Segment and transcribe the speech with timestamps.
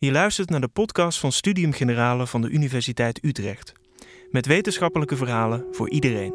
[0.00, 3.72] Je luistert naar de podcast van Studium Generale van de Universiteit Utrecht.
[4.30, 6.32] Met wetenschappelijke verhalen voor iedereen.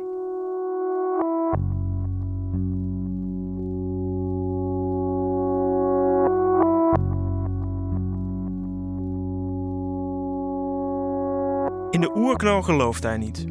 [11.90, 13.46] In de oerknal gelooft hij niet.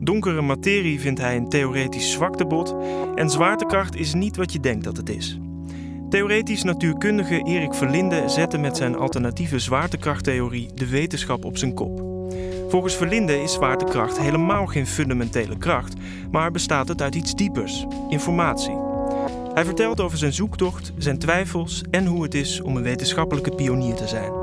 [0.00, 2.76] Donkere materie vindt hij een theoretisch zwaktebod
[3.14, 5.38] en zwaartekracht is niet wat je denkt dat het is.
[6.08, 12.02] Theoretisch natuurkundige Erik Verlinde zette met zijn alternatieve zwaartekrachttheorie de wetenschap op zijn kop.
[12.68, 15.94] Volgens Verlinde is zwaartekracht helemaal geen fundamentele kracht,
[16.30, 18.76] maar bestaat het uit iets diepers, informatie.
[19.54, 23.94] Hij vertelt over zijn zoektocht, zijn twijfels en hoe het is om een wetenschappelijke pionier
[23.94, 24.37] te zijn.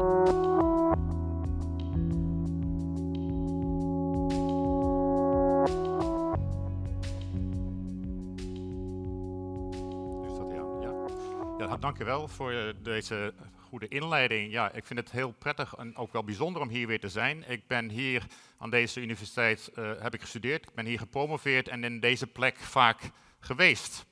[11.86, 14.52] Dankjewel voor eh, deze goede inleiding.
[14.52, 17.50] Ja, ik vind het heel prettig en ook wel bijzonder om hier weer te zijn.
[17.50, 18.26] Ik ben hier
[18.58, 22.58] aan deze universiteit uh, heb ik gestudeerd, ik ben hier gepromoveerd en in deze plek
[22.58, 24.06] vaak geweest.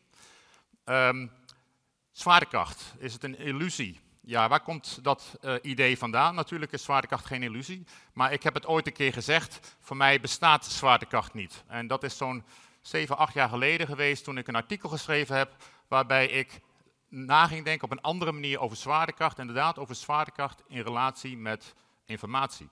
[0.85, 1.31] Um,
[2.11, 3.99] zwaartekracht, is het een illusie?
[4.21, 6.35] Ja, waar komt dat uh, idee vandaan?
[6.35, 10.19] Natuurlijk is zwaartekracht geen illusie, maar ik heb het ooit een keer gezegd, voor mij
[10.19, 11.63] bestaat zwaartekracht niet.
[11.67, 12.43] En dat is zo'n
[12.81, 15.55] 7, 8 jaar geleden geweest toen ik een artikel geschreven heb
[15.87, 16.61] waarbij ik
[17.13, 19.39] na ging denken op een andere manier over zwaartekracht.
[19.39, 21.75] Inderdaad, over zwaartekracht in relatie met
[22.05, 22.69] informatie.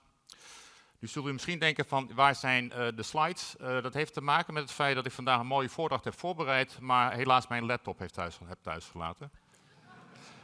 [0.98, 3.54] Nu zult u misschien denken van waar zijn uh, de slides?
[3.60, 6.18] Uh, dat heeft te maken met het feit dat ik vandaag een mooie voordracht heb
[6.18, 9.30] voorbereid, maar helaas mijn laptop heeft thuis, heb thuis gelaten.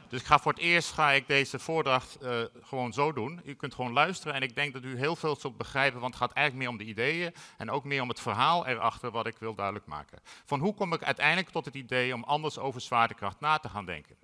[0.09, 3.41] Dus ik ga voor het eerst ga ik deze voordracht uh, gewoon zo doen.
[3.45, 6.23] U kunt gewoon luisteren en ik denk dat u heel veel zult begrijpen, want het
[6.23, 9.37] gaat eigenlijk meer om de ideeën en ook meer om het verhaal erachter wat ik
[9.37, 10.19] wil duidelijk maken.
[10.45, 13.85] Van hoe kom ik uiteindelijk tot het idee om anders over zwaartekracht na te gaan
[13.85, 14.15] denken.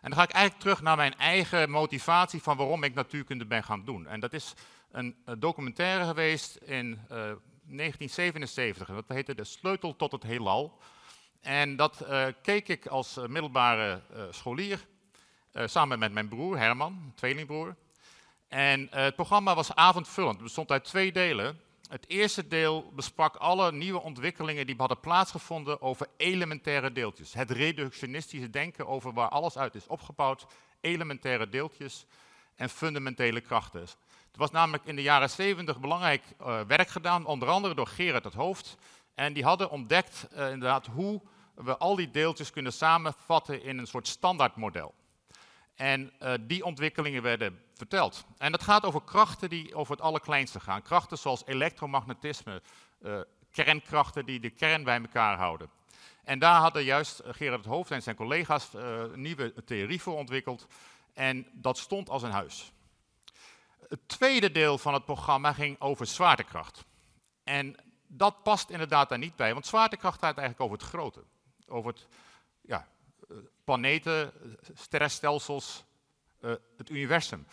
[0.00, 3.64] En dan ga ik eigenlijk terug naar mijn eigen motivatie van waarom ik natuurkunde ben
[3.64, 4.06] gaan doen.
[4.06, 4.54] En dat is
[4.90, 8.88] een, een documentaire geweest in uh, 1977.
[8.88, 10.78] Dat heette De Sleutel tot het Heelal.
[11.40, 12.06] En dat
[12.42, 14.86] keek ik als middelbare scholier
[15.66, 17.76] samen met mijn broer Herman, tweelingbroer.
[18.48, 20.34] En uh, het programma was avondvullend.
[20.34, 21.60] Het bestond uit twee delen.
[21.88, 27.34] Het eerste deel besprak alle nieuwe ontwikkelingen die hadden plaatsgevonden over elementaire deeltjes.
[27.34, 30.46] Het reductionistische denken over waar alles uit is opgebouwd,
[30.80, 32.06] elementaire deeltjes
[32.56, 33.80] en fundamentele krachten.
[33.80, 38.24] Er was namelijk in de jaren 70 belangrijk uh, werk gedaan, onder andere door Gerard
[38.24, 38.76] het Hoofd.
[39.14, 41.22] En die hadden ontdekt inderdaad hoe
[41.54, 44.94] we al die deeltjes kunnen samenvatten in een soort standaardmodel.
[45.78, 48.24] En uh, die ontwikkelingen werden verteld.
[48.38, 50.82] En dat gaat over krachten die over het allerkleinste gaan.
[50.82, 52.62] Krachten zoals elektromagnetisme,
[53.02, 55.70] uh, kernkrachten die de kern bij elkaar houden.
[56.24, 60.66] En daar hadden juist Gerard het Hoofd en zijn collega's uh, nieuwe theorie voor ontwikkeld.
[61.14, 62.72] En dat stond als een huis.
[63.88, 66.84] Het tweede deel van het programma ging over zwaartekracht.
[67.44, 71.24] En dat past inderdaad daar niet bij, want zwaartekracht gaat eigenlijk over het grote.
[71.66, 72.06] Over het,
[72.60, 72.88] ja,
[73.68, 74.32] planeten,
[74.74, 75.84] sterrenstelsels,
[76.40, 77.46] uh, het universum.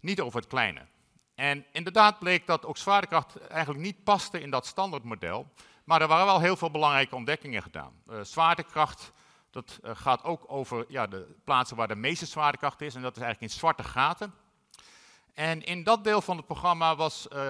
[0.00, 0.86] Niet over het kleine.
[1.34, 5.46] En inderdaad bleek dat ook zwaartekracht eigenlijk niet paste in dat standaardmodel.
[5.84, 7.92] Maar er waren wel heel veel belangrijke ontdekkingen gedaan.
[8.10, 9.12] Uh, zwaartekracht,
[9.50, 12.94] dat uh, gaat ook over ja, de plaatsen waar de meeste zwaartekracht is.
[12.94, 14.34] En dat is eigenlijk in zwarte gaten.
[15.34, 17.48] En in dat deel van het programma was uh,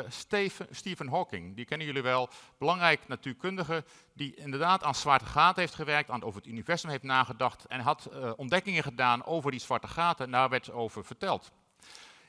[0.70, 2.28] Stephen, Hawking, die kennen jullie wel,
[2.58, 3.84] belangrijk natuurkundige,
[4.14, 8.08] die inderdaad aan zwarte gaten heeft gewerkt, aan over het universum heeft nagedacht en had
[8.12, 11.50] uh, ontdekkingen gedaan over die zwarte gaten en daar werd over verteld.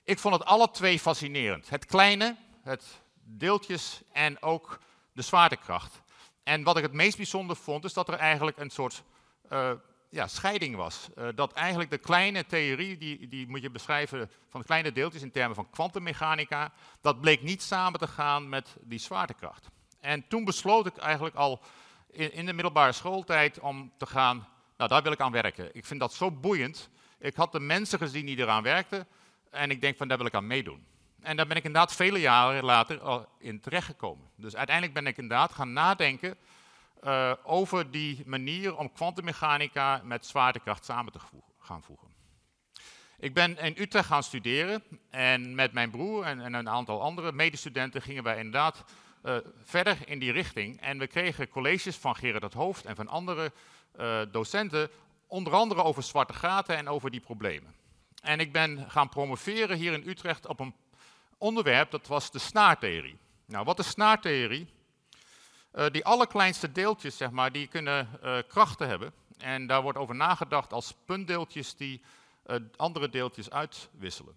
[0.03, 1.69] Ik vond het alle twee fascinerend.
[1.69, 4.79] Het kleine, het deeltjes en ook
[5.11, 6.01] de zwaartekracht.
[6.43, 9.03] En wat ik het meest bijzonder vond, is dat er eigenlijk een soort
[9.51, 9.71] uh,
[10.13, 11.09] ja, scheiding was.
[11.17, 15.31] Uh, dat eigenlijk de kleine theorie, die, die moet je beschrijven van kleine deeltjes in
[15.31, 19.67] termen van kwantummechanica, dat bleek niet samen te gaan met die zwaartekracht.
[19.99, 21.61] En toen besloot ik eigenlijk al
[22.11, 24.47] in, in de middelbare schooltijd om te gaan,
[24.77, 25.75] nou daar wil ik aan werken.
[25.75, 26.89] Ik vind dat zo boeiend.
[27.19, 29.07] Ik had de mensen gezien die eraan werkten
[29.49, 30.85] en ik denk van daar wil ik aan meedoen.
[31.21, 34.29] En daar ben ik inderdaad vele jaren later in terechtgekomen.
[34.35, 36.37] Dus uiteindelijk ben ik inderdaad gaan nadenken
[37.05, 41.19] uh, over die manier om kwantummechanica met zwaartekracht samen te
[41.59, 42.07] gaan voegen.
[43.17, 47.31] Ik ben in Utrecht gaan studeren en met mijn broer en, en een aantal andere
[47.31, 48.83] medestudenten gingen wij inderdaad
[49.23, 50.81] uh, verder in die richting.
[50.81, 53.51] En we kregen colleges van Gerard het Hoofd en van andere
[53.99, 54.89] uh, docenten,
[55.27, 57.73] onder andere over zwarte gaten en over die problemen.
[58.21, 60.75] En ik ben gaan promoveren hier in Utrecht op een
[61.37, 63.17] onderwerp, dat was de snaartheorie.
[63.45, 64.67] Nou, wat is snaartheorie?
[65.75, 69.13] Uh, die allerkleinste deeltjes, zeg maar, die kunnen uh, krachten hebben.
[69.37, 72.01] En daar wordt over nagedacht als puntdeeltjes die
[72.45, 74.35] uh, andere deeltjes uitwisselen.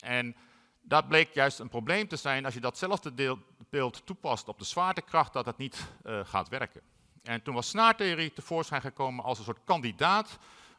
[0.00, 0.36] En
[0.80, 3.38] dat bleek juist een probleem te zijn als je datzelfde
[3.70, 5.86] beeld toepast op de zwaartekracht, dat het niet
[6.24, 6.80] gaat werken.
[7.22, 10.38] En toen was snaartheorie tevoorschijn gekomen als een soort kandidaat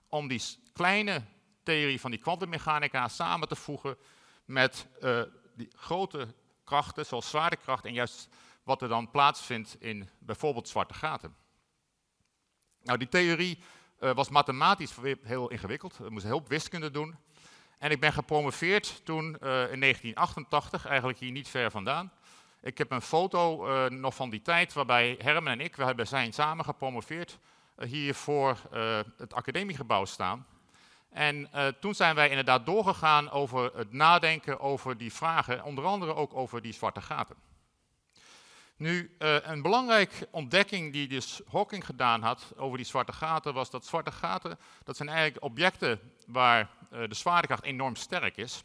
[0.10, 0.42] om die
[0.74, 1.24] kleine
[1.64, 3.98] theorie van die kwantummechanica samen te voegen
[4.46, 4.88] met
[5.56, 6.28] die grote
[6.64, 8.30] krachten, zoals zwaartekracht en juist
[8.64, 11.36] wat er dan plaatsvindt in bijvoorbeeld zwarte gaten.
[12.84, 13.64] Nou, die theorie
[14.00, 15.98] uh, was mathematisch heel ingewikkeld.
[15.98, 17.16] We moesten heel wiskunde doen.
[17.78, 22.12] En ik ben gepromoveerd toen uh, in 1988, eigenlijk hier niet ver vandaan.
[22.62, 26.34] Ik heb een foto uh, nog van die tijd waarbij Herman en ik, we zijn
[26.34, 27.40] samen gepromoveerd,
[27.86, 28.58] hier voor
[29.18, 30.46] het academiegebouw staan.
[31.10, 31.50] En
[31.80, 36.62] toen zijn wij inderdaad doorgegaan over het nadenken over die vragen, onder andere ook over
[36.62, 37.36] die zwarte gaten.
[38.82, 43.70] Nu, uh, een belangrijke ontdekking die dus Hawking gedaan had over die zwarte gaten, was
[43.70, 48.64] dat zwarte gaten, dat zijn eigenlijk objecten waar uh, de zwaartekracht enorm sterk is.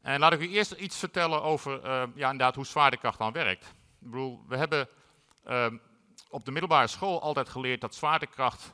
[0.00, 3.64] En laat ik u eerst iets vertellen over uh, ja, inderdaad, hoe zwaartekracht dan werkt.
[3.64, 4.88] Ik bedoel, we hebben
[5.44, 5.76] ehm,
[6.28, 8.72] op de middelbare school altijd geleerd dat zwaartekracht,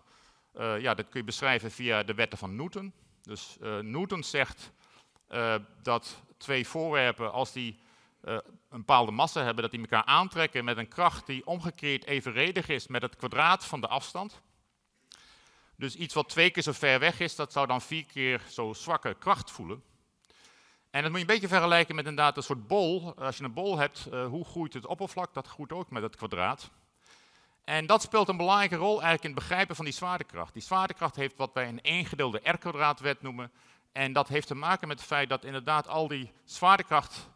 [0.78, 2.92] ja, dat kun je beschrijven via de wetten van Newton.
[3.22, 4.70] Dus Newton zegt
[5.82, 7.78] dat twee voorwerpen, als die
[8.26, 12.68] uh, een bepaalde massa hebben, dat die elkaar aantrekken met een kracht die omgekeerd evenredig
[12.68, 14.40] is met het kwadraat van de afstand.
[15.76, 18.72] Dus iets wat twee keer zo ver weg is, dat zou dan vier keer zo
[18.72, 19.82] zwakke kracht voelen.
[20.90, 23.14] En dat moet je een beetje vergelijken met inderdaad een soort bol.
[23.18, 25.34] Als je een bol hebt, uh, hoe groeit het oppervlak?
[25.34, 26.70] Dat groeit ook met het kwadraat.
[27.64, 30.52] En dat speelt een belangrijke rol eigenlijk in het begrijpen van die zwaartekracht.
[30.52, 33.52] Die zwaartekracht heeft wat wij een 1 gedeelde r-kwadraatwet noemen.
[33.92, 37.28] En dat heeft te maken met het feit dat inderdaad al die zwaartekracht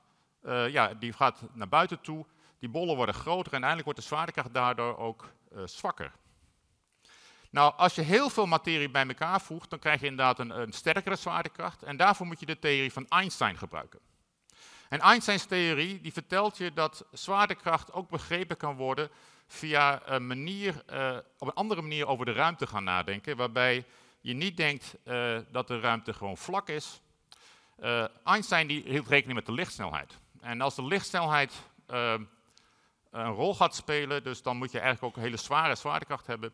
[0.43, 2.27] uh, ja, die gaat naar buiten toe.
[2.59, 6.13] Die bollen worden groter en uiteindelijk wordt de zwaartekracht daardoor ook uh, zwakker.
[7.51, 10.73] Nou, als je heel veel materie bij elkaar voegt, dan krijg je inderdaad een, een,
[10.73, 11.83] sterkere zwaartekracht.
[11.83, 14.01] En daarvoor moet je de theorie van Einstein gebruiken.
[14.89, 19.11] En Einsteins theorie die vertelt je dat zwaartekracht ook begrepen kan worden
[19.47, 23.37] via een manier, uh, op een andere manier over de ruimte gaan nadenken.
[23.37, 23.85] Waarbij
[24.21, 24.97] je niet denkt
[25.51, 27.01] dat de ruimte gewoon vlak is.
[28.25, 30.19] Einstein die hield rekening met de lichtsnelheid.
[30.41, 31.53] En als de lichtsnelheid
[31.91, 32.15] uh,
[33.11, 36.53] een rol gaat spelen, dus dan moet je eigenlijk ook een hele zware zwaartekracht hebben,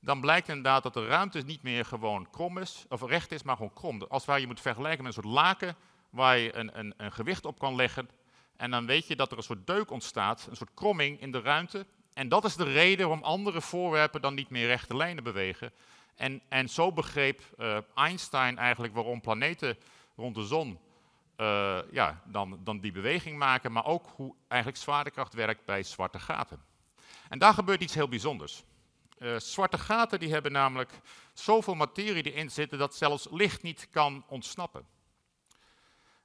[0.00, 3.56] dan blijkt inderdaad dat de ruimte niet meer gewoon krom is, of recht is, maar
[3.56, 4.02] gewoon krom.
[4.02, 5.76] Als waar je moet vergelijken met een soort laken
[6.10, 8.08] waar je een, een, een gewicht op kan leggen.
[8.56, 11.40] En dan weet je dat er een soort deuk ontstaat, een soort kromming in de
[11.40, 11.86] ruimte.
[12.14, 15.72] En dat is de reden waarom andere voorwerpen dan niet meer rechte lijnen bewegen.
[16.14, 19.76] En, en zo begreep uh, Einstein eigenlijk waarom planeten
[20.16, 20.78] rond de zon
[21.36, 26.18] uh, ja, dan, dan die beweging maken, maar ook hoe eigenlijk zwaartekracht werkt bij zwarte
[26.18, 26.62] gaten.
[27.28, 28.64] En daar gebeurt iets heel bijzonders.
[29.18, 30.90] Uh, zwarte gaten die hebben namelijk
[31.32, 34.86] zoveel materie erin zitten dat zelfs licht niet kan ontsnappen.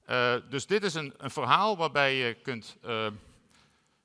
[0.10, 2.78] Uh, dus dit is een, een, verhaal waarbij je kunt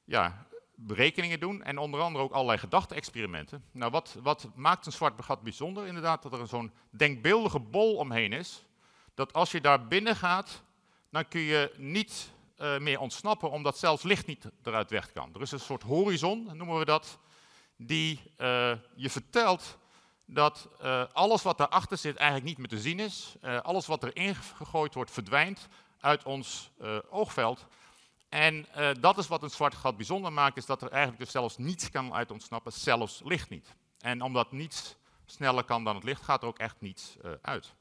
[0.05, 3.65] ja, berekeningen doen en onder andere ook allerlei gedachte-experimenten.
[3.71, 5.87] Nou, wat, wat maakt een zwart gat bijzonder?
[5.87, 8.65] Inderdaad dat er zo'n denkbeeldige bol omheen is,
[9.15, 10.63] dat als je daar binnen gaat,
[11.13, 15.35] dan kun je niet uh, meer ontsnappen, omdat zelfs licht niet eruit weg kan.
[15.35, 17.19] Er is een soort horizon, noemen we dat,
[17.77, 19.79] die uh, je vertelt
[20.25, 23.35] dat uh, alles wat daarachter zit eigenlijk niet meer te zien is.
[23.63, 25.69] alles wat erin gegooid wordt verdwijnt
[26.01, 26.71] uit ons
[27.11, 27.67] oogveld.
[28.29, 28.67] En
[29.01, 31.91] dat is wat een zwart gat bijzonder maakt, is dat er eigenlijk dus zelfs niets
[31.91, 33.75] kan uit ontsnappen, zelfs licht niet.
[33.99, 34.97] En omdat niets
[35.27, 37.75] sneller kan dan het licht, gaat er ook echt niets uit.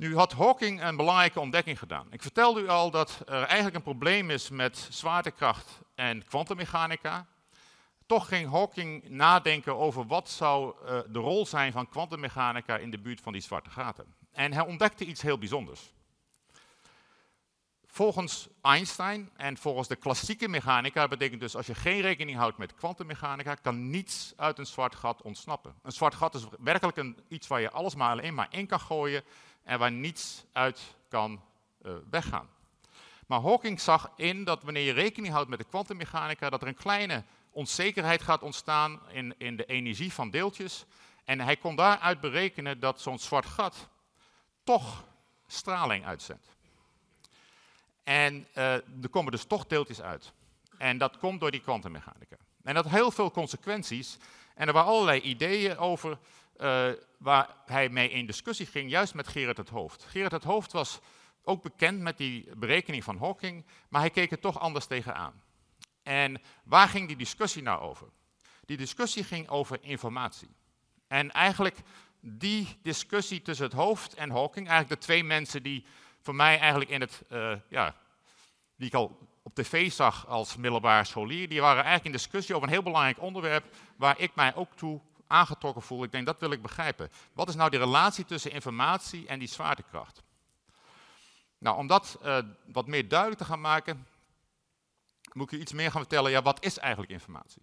[0.00, 2.06] Nu had Hawking een belangrijke ontdekking gedaan.
[2.10, 7.26] Ik vertelde u al dat er eigenlijk een probleem is met zwaartekracht en kwantummechanica.
[8.06, 12.98] Toch ging Hawking nadenken over wat zou uh, de rol zijn van kwantummechanica in de
[12.98, 14.14] buurt van die zwarte gaten.
[14.32, 15.92] En hij ontdekte iets heel bijzonders.
[17.86, 22.74] Volgens Einstein en volgens de klassieke mechanica, betekent dus als je geen rekening houdt met
[22.74, 25.74] kwantummechanica, kan niets uit een zwart gat ontsnappen.
[25.82, 28.80] Een zwart gat is werkelijk een, iets waar je alles maar alleen maar in kan
[28.80, 29.24] gooien
[29.64, 31.42] en waar niets uit kan
[31.82, 32.48] uh, weggaan.
[33.26, 36.74] Maar Hawking zag in dat wanneer je rekening houdt met de kwantummechanica, dat er een
[36.74, 40.84] kleine onzekerheid gaat ontstaan in, in de energie van deeltjes.
[41.24, 43.88] En hij kon daaruit berekenen dat zo'n zwart gat
[44.64, 45.04] toch
[45.46, 46.46] straling uitzendt.
[48.04, 50.32] En uh, er komen dus toch deeltjes uit.
[50.78, 52.36] En dat komt door die kwantummechanica.
[52.62, 54.16] En dat had heel veel consequenties.
[54.54, 56.18] En er waren allerlei ideeën over
[56.60, 60.04] uh, waar hij mee in discussie ging, juist met Gerard het Hoofd.
[60.04, 61.00] Gerard het Hoofd was
[61.42, 65.42] ook bekend met die berekening van Hawking, maar hij keek er toch anders tegenaan.
[66.02, 68.08] En waar ging die discussie nou over?
[68.66, 70.54] Die discussie ging over informatie.
[71.08, 71.76] En eigenlijk
[72.20, 75.84] die discussie tussen het hoofd en Hawking, eigenlijk de twee mensen die
[76.20, 77.94] voor mij eigenlijk in het, uh, ja,
[78.76, 82.66] die ik al op tv zag als middelbare scholier, die waren eigenlijk in discussie over
[82.66, 83.64] een heel belangrijk onderwerp
[83.96, 86.02] waar ik mij ook toe aangetrokken voel.
[86.02, 87.10] Ik denk, dat wil ik begrijpen.
[87.32, 90.22] Wat is nou de relatie tussen informatie en die zwaartekracht?
[91.58, 94.06] Nou, om dat uh, wat meer duidelijk te gaan maken,
[95.32, 96.30] moet ik u iets meer gaan vertellen.
[96.30, 97.62] Ja, wat is eigenlijk informatie?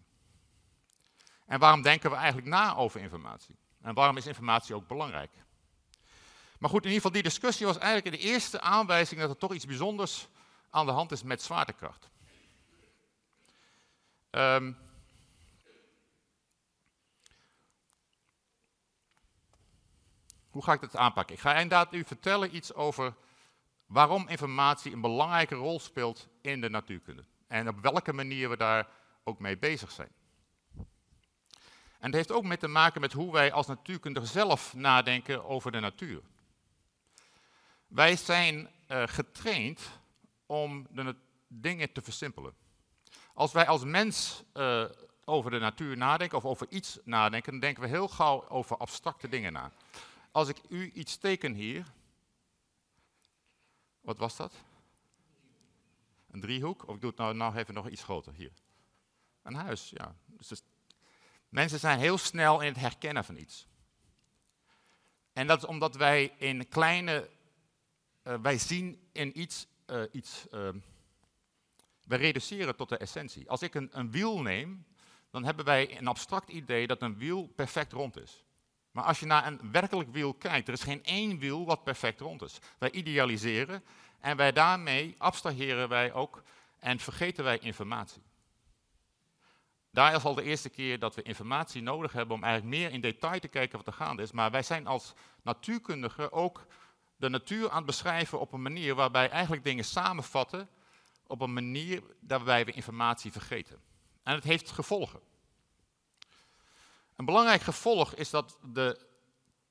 [1.46, 3.56] En waarom denken we eigenlijk na over informatie?
[3.82, 5.32] En waarom is informatie ook belangrijk?
[6.60, 9.54] Maar goed, in ieder geval, die discussie was eigenlijk de eerste aanwijzing dat er toch
[9.54, 10.28] iets bijzonders
[10.70, 12.10] aan de hand is met zwaartekracht.
[14.32, 14.78] Um,
[20.58, 21.36] hoe ga ik dat aanpakken?
[21.36, 23.14] Ik ga inderdaad u vertellen iets over
[23.86, 27.26] waarom informatie een belangrijke rol speelt in de natuurkunde.
[27.48, 28.88] En op welke manier we daar
[29.24, 30.12] ook mee bezig zijn.
[32.00, 35.72] En het heeft ook mee te maken met hoe wij als natuurkundigen zelf nadenken over
[35.72, 36.22] de natuur.
[37.88, 40.00] Wij zijn uh, getraind
[40.46, 41.16] om de
[41.48, 42.54] dingen te versimpelen.
[43.34, 44.84] Als wij als mens uh,
[45.26, 49.30] over de natuur nadenken of over iets nadenken, dan denken we heel gauw over abstracte
[49.30, 49.72] dingen na.
[50.32, 51.86] Als ik u iets teken hier,
[54.02, 54.54] wat was dat?
[56.32, 58.52] Een driehoek, of ik doe het nou, nou even nog iets groter, hier.
[59.42, 60.16] Een huis, ja.
[60.26, 60.62] Dus
[61.50, 63.68] mensen zijn heel snel in het herkennen van iets.
[65.34, 67.30] En dat is omdat wij in kleine,
[68.24, 70.70] uh, wij zien in iets, uh, iets uh,
[72.04, 73.50] wij reduceren tot de essentie.
[73.50, 74.86] Als ik een, een wiel neem,
[75.30, 78.46] dan hebben wij een abstract idee dat een wiel perfect rond is.
[78.98, 82.20] Maar als je naar een werkelijk wiel kijkt, er is geen één wiel wat perfect
[82.20, 82.60] rond is.
[82.78, 83.84] Wij idealiseren
[84.20, 86.44] en wij daarmee abstraheren wij ook
[86.80, 88.22] en vergeten wij informatie.
[89.92, 93.02] Daar is al de eerste keer dat we informatie nodig hebben om eigenlijk meer in
[93.02, 94.32] detail te kijken wat er gaande is.
[94.32, 96.66] Maar wij zijn als natuurkundigen ook
[97.16, 100.70] de natuur aan het beschrijven op een manier waarbij eigenlijk dingen samenvatten
[101.28, 103.82] op een manier waarbij we informatie vergeten.
[104.24, 105.20] En het heeft gevolgen.
[107.18, 109.06] Een belangrijk gevolg is dat de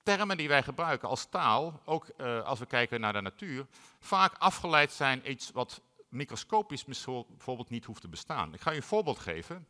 [0.03, 3.67] termen die wij gebruiken als taal, ook uh, als we kijken naar de natuur,
[4.01, 8.55] vaak afgeleid zijn iets wat microscopisch bijvoorbeeld niet hoeft te bestaan.
[8.55, 9.67] Ik ga u een voorbeeld geven.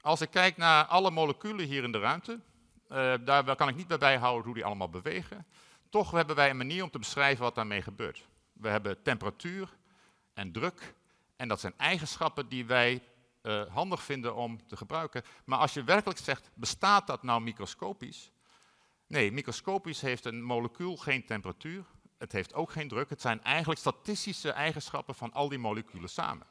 [0.00, 3.88] Als ik kijk naar alle moleculen hier in de ruimte, uh, daar kan ik niet
[3.88, 5.46] bij bijhouden hoe die allemaal bewegen.
[5.90, 8.26] Toch hebben wij een manier om te beschrijven wat daarmee gebeurt.
[8.52, 9.76] We hebben temperatuur
[10.34, 10.94] en druk.
[11.36, 13.02] En dat zijn eigenschappen die wij
[13.42, 15.22] uh, handig vinden om te gebruiken.
[15.44, 18.30] Maar als je werkelijk zegt, bestaat dat nou microscopisch?
[19.06, 21.84] Nee, microscopisch heeft een molecuul geen temperatuur,
[22.18, 23.10] het heeft ook geen druk.
[23.10, 26.46] Het zijn eigenlijk statistische eigenschappen van al die moleculen samen.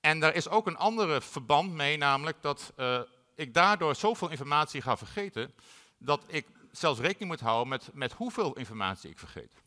[0.00, 3.00] En daar is ook een andere verband mee, namelijk dat uh,
[3.34, 5.54] ik daardoor zoveel informatie ga vergeten,
[5.98, 9.62] dat ik zelfs rekening moet houden met, met hoeveel informatie ik vergeet.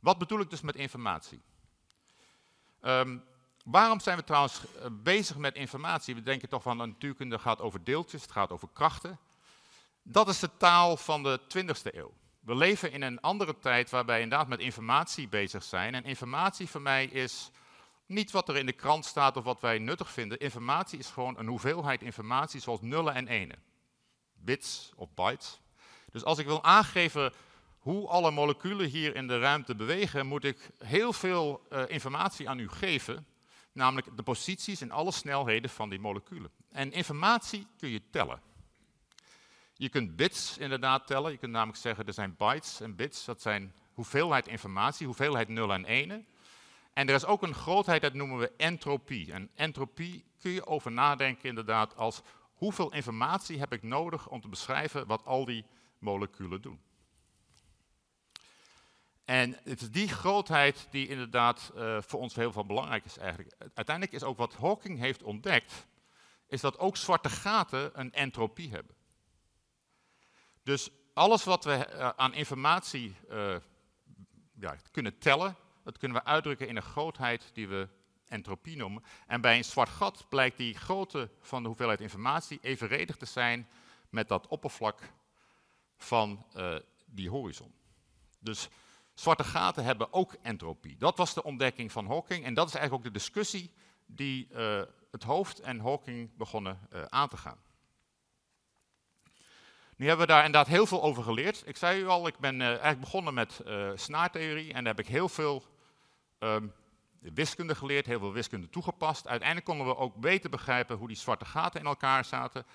[0.00, 1.42] Wat bedoel ik dus met informatie?
[2.80, 3.24] Um,
[3.62, 6.14] Waarom zijn we trouwens eh, bezig met informatie?
[6.14, 9.18] We denken toch van een natuurkunde gaat over deeltjes, het gaat over krachten.
[10.02, 12.12] Dat is de taal van de 20e eeuw.
[12.40, 15.94] We leven in een andere tijd waarbij we inderdaad met informatie bezig zijn.
[15.94, 17.50] En informatie voor mij is
[18.06, 20.38] niet wat er in de krant staat of wat wij nuttig vinden.
[20.38, 23.62] Informatie is gewoon een hoeveelheid informatie zoals nullen en enen.
[24.34, 25.60] Bits of bytes.
[26.10, 27.32] Dus als ik wil aangeven
[27.78, 32.58] hoe alle moleculen hier in de ruimte bewegen, moet ik heel veel uh, informatie aan
[32.58, 33.26] u geven
[33.72, 36.50] namelijk de posities en alle snelheden van die moleculen.
[36.70, 38.40] En informatie kun je tellen.
[39.74, 41.32] Je kunt bits inderdaad tellen.
[41.32, 43.24] Je kunt namelijk zeggen er zijn bytes en bits.
[43.24, 46.26] Dat zijn hoeveelheid informatie, hoeveelheid nullen en enen.
[46.92, 49.32] En er is ook een grootheid, dat noemen we entropie.
[49.32, 52.22] En entropie kun je over nadenken inderdaad als
[52.54, 55.64] hoeveel informatie heb ik nodig om te beschrijven wat al die
[55.98, 56.80] moleculen doen.
[59.24, 63.54] En het is die grootheid die inderdaad uh, voor ons heel veel belangrijk is eigenlijk.
[63.74, 65.86] Uiteindelijk is ook wat Hawking heeft ontdekt,
[66.46, 68.94] is dat ook zwarte gaten een entropie hebben.
[70.62, 73.56] Dus alles wat we uh, aan informatie uh,
[74.54, 77.88] ja, kunnen tellen, dat kunnen we uitdrukken in een grootheid die we
[78.26, 79.04] entropie noemen.
[79.26, 83.68] En bij een zwart gat blijkt die grootte van de hoeveelheid informatie evenredig te zijn
[84.08, 85.00] met dat oppervlak
[85.96, 86.46] van
[87.06, 87.74] die horizon.
[88.38, 88.68] Dus
[89.22, 90.96] Zwarte gaten hebben ook entropie.
[90.98, 93.72] Dat was de ontdekking van Hawking en dat is eigenlijk ook de discussie
[94.06, 97.58] die uh, het hoofd en Hawking begonnen uh, aan te gaan.
[99.96, 101.62] Nu hebben we daar inderdaad heel veel over geleerd.
[101.66, 103.60] Ik zei u al, ik ben uh, eigenlijk begonnen met
[103.94, 105.62] snaartheorie en daar heb ik heel veel
[106.38, 106.72] um,
[107.18, 109.26] wiskunde geleerd, heel veel wiskunde toegepast.
[109.26, 112.66] Uiteindelijk konden we ook beter begrijpen hoe die zwarte gaten in elkaar zaten.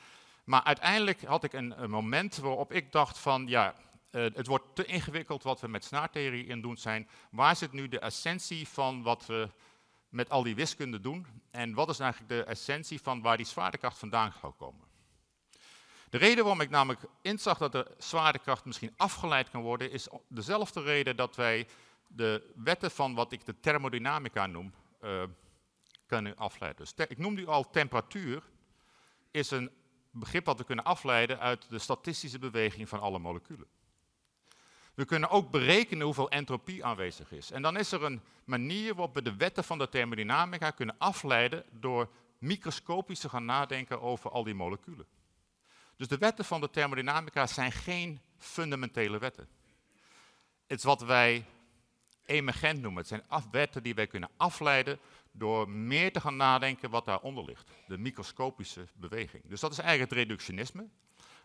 [0.43, 3.75] Maar uiteindelijk had ik een moment waarop ik dacht van, ja,
[4.09, 7.09] eh, het wordt te ingewikkeld wat we met snaartheorie in doen zijn.
[7.31, 9.49] Waar zit nu de essentie van wat we
[10.09, 11.27] met al die wiskunde doen?
[11.51, 14.85] En wat is eigenlijk de essentie van waar die zwaartekracht vandaan zou komen?
[16.09, 20.81] De reden waarom ik namelijk inzag dat de zwaartekracht misschien afgeleid kan worden, is dezelfde
[20.81, 21.67] reden dat wij
[22.07, 25.23] de wetten van wat ik de thermodynamica noem, uh,
[26.05, 26.85] kunnen afleiden.
[26.85, 28.43] Dus ik noemde u al temperatuur,
[29.31, 29.71] is een
[30.11, 33.67] begrip dat we kunnen afleiden uit de statistische beweging van alle moleculen.
[34.97, 37.51] We kunnen ook berekenen hoeveel entropie aanwezig is.
[37.51, 41.63] En dan is er een manier waarop we de wetten van de thermodynamica kunnen afleiden
[41.71, 45.05] door microscopisch te gaan nadenken over al die moleculen.
[45.95, 49.47] Dus de wetten van de thermodynamica zijn geen fundamentele wetten.
[50.67, 51.45] Het is wat wij
[52.25, 52.99] emergent noemen.
[52.99, 54.99] Het zijn wetten die wij kunnen afleiden
[55.31, 57.69] door meer te gaan nadenken wat daaronder ligt.
[57.87, 59.43] De microscopische beweging.
[59.45, 60.87] Dus dat is eigenlijk het reductionisme.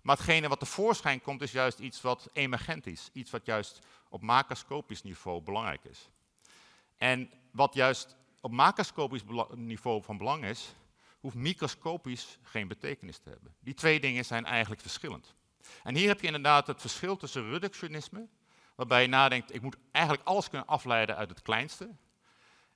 [0.02, 3.10] Maar hetgene wat tevoorschijn komt is juist iets wat emergent is.
[3.12, 3.78] Iets wat juist
[4.08, 6.08] op macroscopisch niveau belangrijk is.
[6.96, 9.22] En wat juist op macroscopisch
[9.54, 10.74] niveau van belang is,
[11.20, 13.54] hoeft microscopisch geen betekenis te hebben.
[13.60, 15.34] Die twee dingen zijn eigenlijk verschillend.
[15.82, 18.28] En hier heb je inderdaad het verschil tussen reductionisme,
[18.74, 21.90] waarbij je nadenkt, ik moet eigenlijk alles kunnen afleiden uit het kleinste,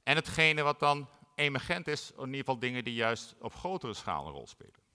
[0.02, 4.26] en hetgene wat dan emergent is, in ieder geval dingen die juist op grotere schaal
[4.26, 4.85] een rol spelen.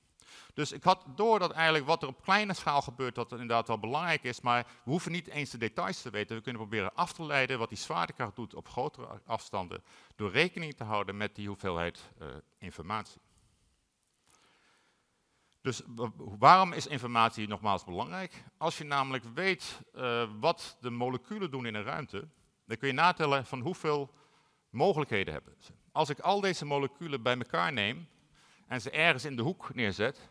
[0.54, 3.80] Dus ik had door dat eigenlijk wat er op kleine schaal gebeurt, dat inderdaad wel
[3.80, 6.36] belangrijk is, maar we hoeven niet eens de details te weten.
[6.36, 9.84] We kunnen proberen af te leiden wat die zwaartekracht doet op grotere afstanden,
[10.16, 12.28] door rekening te houden met die hoeveelheid uh,
[12.58, 13.22] informatie.
[15.62, 15.82] Dus
[16.40, 18.44] waarom is informatie nogmaals belangrijk?
[18.58, 22.28] Als je namelijk weet uh, wat de moleculen doen in een ruimte,
[22.66, 24.14] dan kun je natellen van hoeveel
[24.70, 25.72] mogelijkheden hebben ze.
[25.92, 28.08] Als ik al deze moleculen bij elkaar neem
[28.68, 30.30] en ze ergens in de hoek neerzet,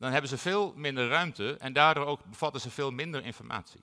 [0.00, 3.82] dan hebben ze veel minder ruimte en daardoor ook bevatten ze veel minder informatie.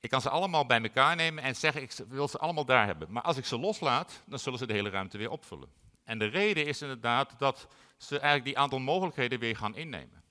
[0.00, 3.12] Ik kan ze allemaal bij elkaar nemen en zeggen, ik wil ze allemaal daar hebben.
[3.12, 5.68] Maar als ik ze loslaat, dan zullen ze de hele ruimte weer opvullen.
[6.04, 10.22] En de reden is inderdaad dat ze eigenlijk die aantal mogelijkheden weer gaan innemen.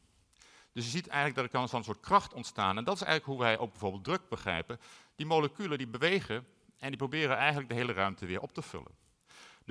[0.73, 2.77] Dus je ziet eigenlijk dat er kan een soort kracht ontstaan.
[2.77, 4.79] En dat is eigenlijk hoe wij ook bijvoorbeeld druk begrijpen.
[5.15, 9.00] Die moleculen die bewegen en die proberen eigenlijk de hele ruimte weer op te vullen.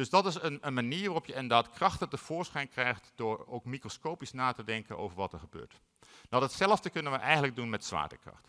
[0.01, 4.33] Dus dat is een, een manier waarop je inderdaad krachten tevoorschijn krijgt door ook microscopisch
[4.33, 5.81] na te denken over wat er gebeurt.
[6.31, 8.49] Nou, datzelfde kunnen we eigenlijk doen met zwaartekracht.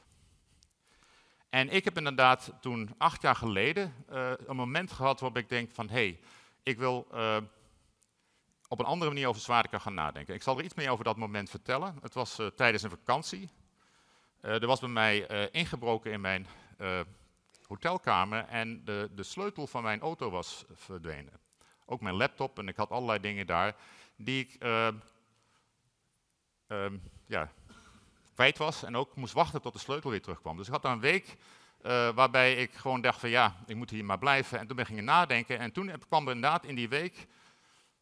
[1.49, 5.71] En ik heb inderdaad toen acht jaar geleden uh, een moment gehad waarop ik denk
[5.71, 6.19] van hé, hey,
[6.63, 7.37] ik wil uh,
[8.67, 10.33] op een andere manier over zwaartekracht gaan nadenken.
[10.33, 11.97] Ik zal er iets meer over dat moment vertellen.
[12.01, 13.49] Het was uh, tijdens een vakantie.
[14.41, 16.47] er was bij mij ingebroken in mijn
[17.67, 21.40] hotelkamer en de, de sleutel van mijn auto was verdwenen.
[21.91, 23.75] Ook mijn laptop en ik had allerlei dingen daar
[24.15, 24.87] die ik uh,
[26.67, 26.85] uh,
[27.25, 27.51] ja,
[28.33, 30.57] kwijt was en ook moest wachten tot de sleutel weer terugkwam.
[30.57, 33.89] Dus ik had daar een week uh, waarbij ik gewoon dacht van ja, ik moet
[33.89, 34.59] hier maar blijven.
[34.59, 37.27] En toen ben ik ging nadenken en toen kwam er inderdaad in die week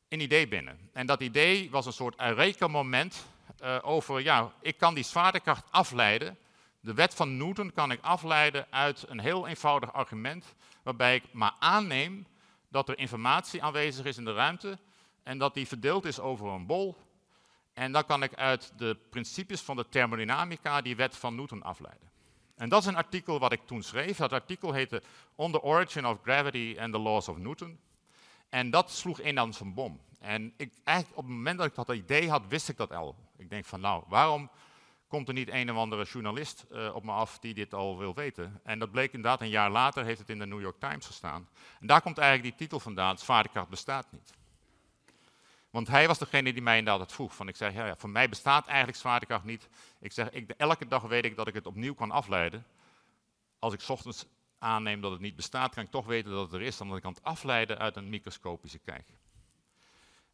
[0.07, 0.89] een idee binnen.
[0.93, 3.25] En dat idee was een soort Eureka-moment
[3.63, 6.37] uh, over ja, ik kan die zwaartekracht afleiden
[6.81, 11.53] de wet van Newton kan ik afleiden uit een heel eenvoudig argument, waarbij ik maar
[11.59, 12.25] aanneem
[12.69, 14.79] dat er informatie aanwezig is in de ruimte
[15.23, 16.95] en dat die verdeeld is over een bol.
[17.73, 22.09] En dan kan ik uit de principes van de thermodynamica die wet van Newton afleiden.
[22.55, 24.17] En dat is een artikel wat ik toen schreef.
[24.17, 25.03] Dat artikel heette
[25.35, 27.79] On the Origin of Gravity and the Laws of Newton.
[28.49, 29.99] En dat sloeg in als een bom.
[30.19, 33.15] En ik, eigenlijk op het moment dat ik dat idee had, wist ik dat al.
[33.37, 34.49] Ik denk van nou, waarom
[35.09, 38.15] komt er niet een of andere journalist uh, op me af die dit al wil
[38.15, 38.59] weten.
[38.63, 41.49] En dat bleek inderdaad, een jaar later heeft het in de New York Times gestaan.
[41.79, 44.33] En daar komt eigenlijk die titel vandaan, zwaartekracht bestaat niet.
[45.69, 47.35] Want hij was degene die mij inderdaad het vroeg.
[47.35, 49.69] Van ik zeg, ja, ja, voor mij bestaat eigenlijk zwaartekracht niet.
[49.99, 52.65] Ik zeg, ik, elke dag weet ik dat ik het opnieuw kan afleiden.
[53.59, 54.25] Als ik ochtends
[54.59, 57.03] aanneem dat het niet bestaat, kan ik toch weten dat het er is, omdat ik
[57.03, 59.07] kan het afleiden uit een microscopische kijk.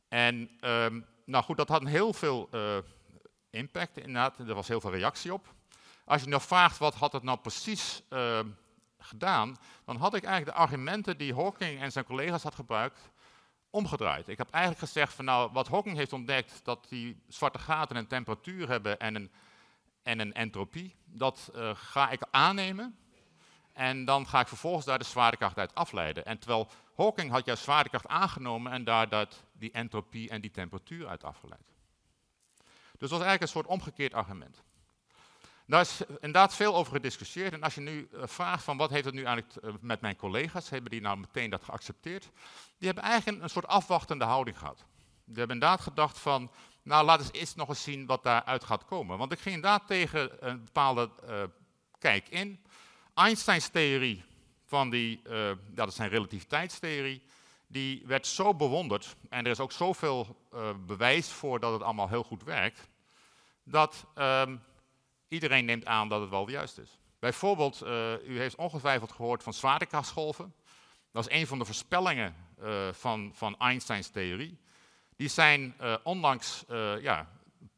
[0.07, 2.77] En um, nou goed, dat had heel veel uh,
[3.55, 4.39] impact inderdaad.
[4.39, 5.53] Er was heel veel reactie op.
[6.05, 8.39] Als je nou vraagt wat had het nou precies uh,
[8.99, 12.99] gedaan, dan had ik eigenlijk de argumenten die Hawking en zijn collega's had gebruikt
[13.69, 14.27] omgedraaid.
[14.27, 18.07] Ik heb eigenlijk gezegd van nou, wat Hawking heeft ontdekt, dat die zwarte gaten een
[18.07, 19.31] temperatuur hebben en een,
[20.03, 22.97] en een entropie, dat uh, ga ik aannemen.
[23.73, 26.25] En dan ga ik vervolgens daar de zwaartekracht uit afleiden.
[26.25, 31.07] En terwijl Hawking had juist zwaartekracht aangenomen en daar dat, die entropie en die temperatuur
[31.07, 31.74] uit afgeleid.
[32.97, 34.63] Dus dat was eigenlijk een soort omgekeerd argument.
[35.67, 37.53] Daar is inderdaad veel over gediscussieerd.
[37.53, 40.15] En als je nu uh, vraagt van wat heeft het nu eigenlijk uh, met mijn
[40.15, 42.29] collega's, hebben die nou meteen dat geaccepteerd?
[42.77, 44.77] Die hebben eigenlijk een, soort afwachtende houding gehad.
[45.25, 46.51] Die hebben inderdaad gedacht van,
[46.83, 49.17] Nou, we eens nog eens zien wat daaruit gaat komen.
[49.17, 51.43] Want ik ging inderdaad tegen een bepaalde uh,
[51.99, 52.65] kijk in.
[53.13, 54.23] Einsteins theorie
[54.65, 57.23] van die, ja, dat zijn relativiteitstheorie,
[57.75, 62.09] die werd zo bewonderd, en er is ook zoveel uh, bewijs voor dat het allemaal
[62.09, 62.87] heel goed werkt,
[63.63, 64.63] dat um,
[65.27, 66.99] iedereen neemt aan dat het wel juist is.
[67.19, 67.81] Bijvoorbeeld,
[68.27, 70.53] u heeft ongetwijfeld gehoord van zwaartekrachtsgolven.
[71.11, 72.35] Dat is een van de voorspellingen
[72.91, 74.57] van, van Einsteins theorie.
[75.15, 76.63] Die zijn onlangs,
[77.01, 77.29] ja,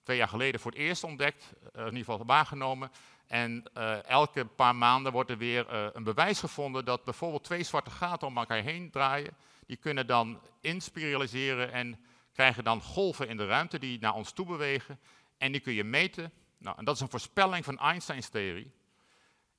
[0.03, 2.91] twee jaar geleden voor het eerst ontdekt, in ieder geval waargenomen.
[3.27, 3.63] En
[4.05, 8.37] elke paar maanden wordt er weer een bewijs gevonden dat bijvoorbeeld twee zwarte gaten om
[8.37, 9.35] elkaar heen draaien.
[9.67, 11.99] Die kunnen dan inspiraliseren en
[12.33, 14.99] krijgen dan golven in de ruimte die naar ons toe bewegen.
[15.37, 16.31] En die kun je meten.
[16.57, 18.71] Nou, en dat is een voorspelling van Einsteins theorie.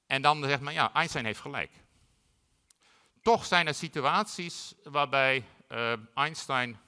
[0.06, 1.70] En dan zegt men, ja, Einstein heeft gelijk.
[3.22, 5.44] Toch zijn er situaties waarbij
[6.14, 6.78] Einstein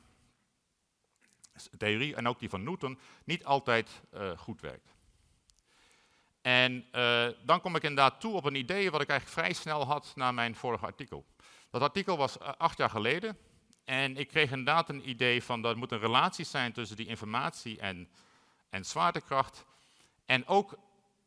[1.78, 4.94] theorie en ook die van Newton niet altijd uh, goed werkt.
[6.42, 9.84] En uh, dan kom ik inderdaad toe op een idee wat ik eigenlijk vrij snel
[9.84, 11.26] had na mijn vorige artikel.
[11.70, 13.38] Dat artikel was uh, acht jaar geleden
[13.84, 17.06] en ik kreeg inderdaad een idee van dat er moet een relatie zijn tussen die
[17.06, 18.08] informatie en,
[18.70, 19.64] en zwaartekracht.
[20.26, 20.78] En ook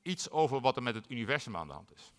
[0.01, 2.11] iets over wat er met het universum aan de hand is.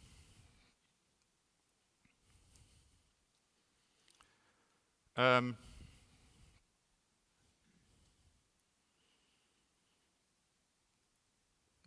[5.15, 5.57] Um,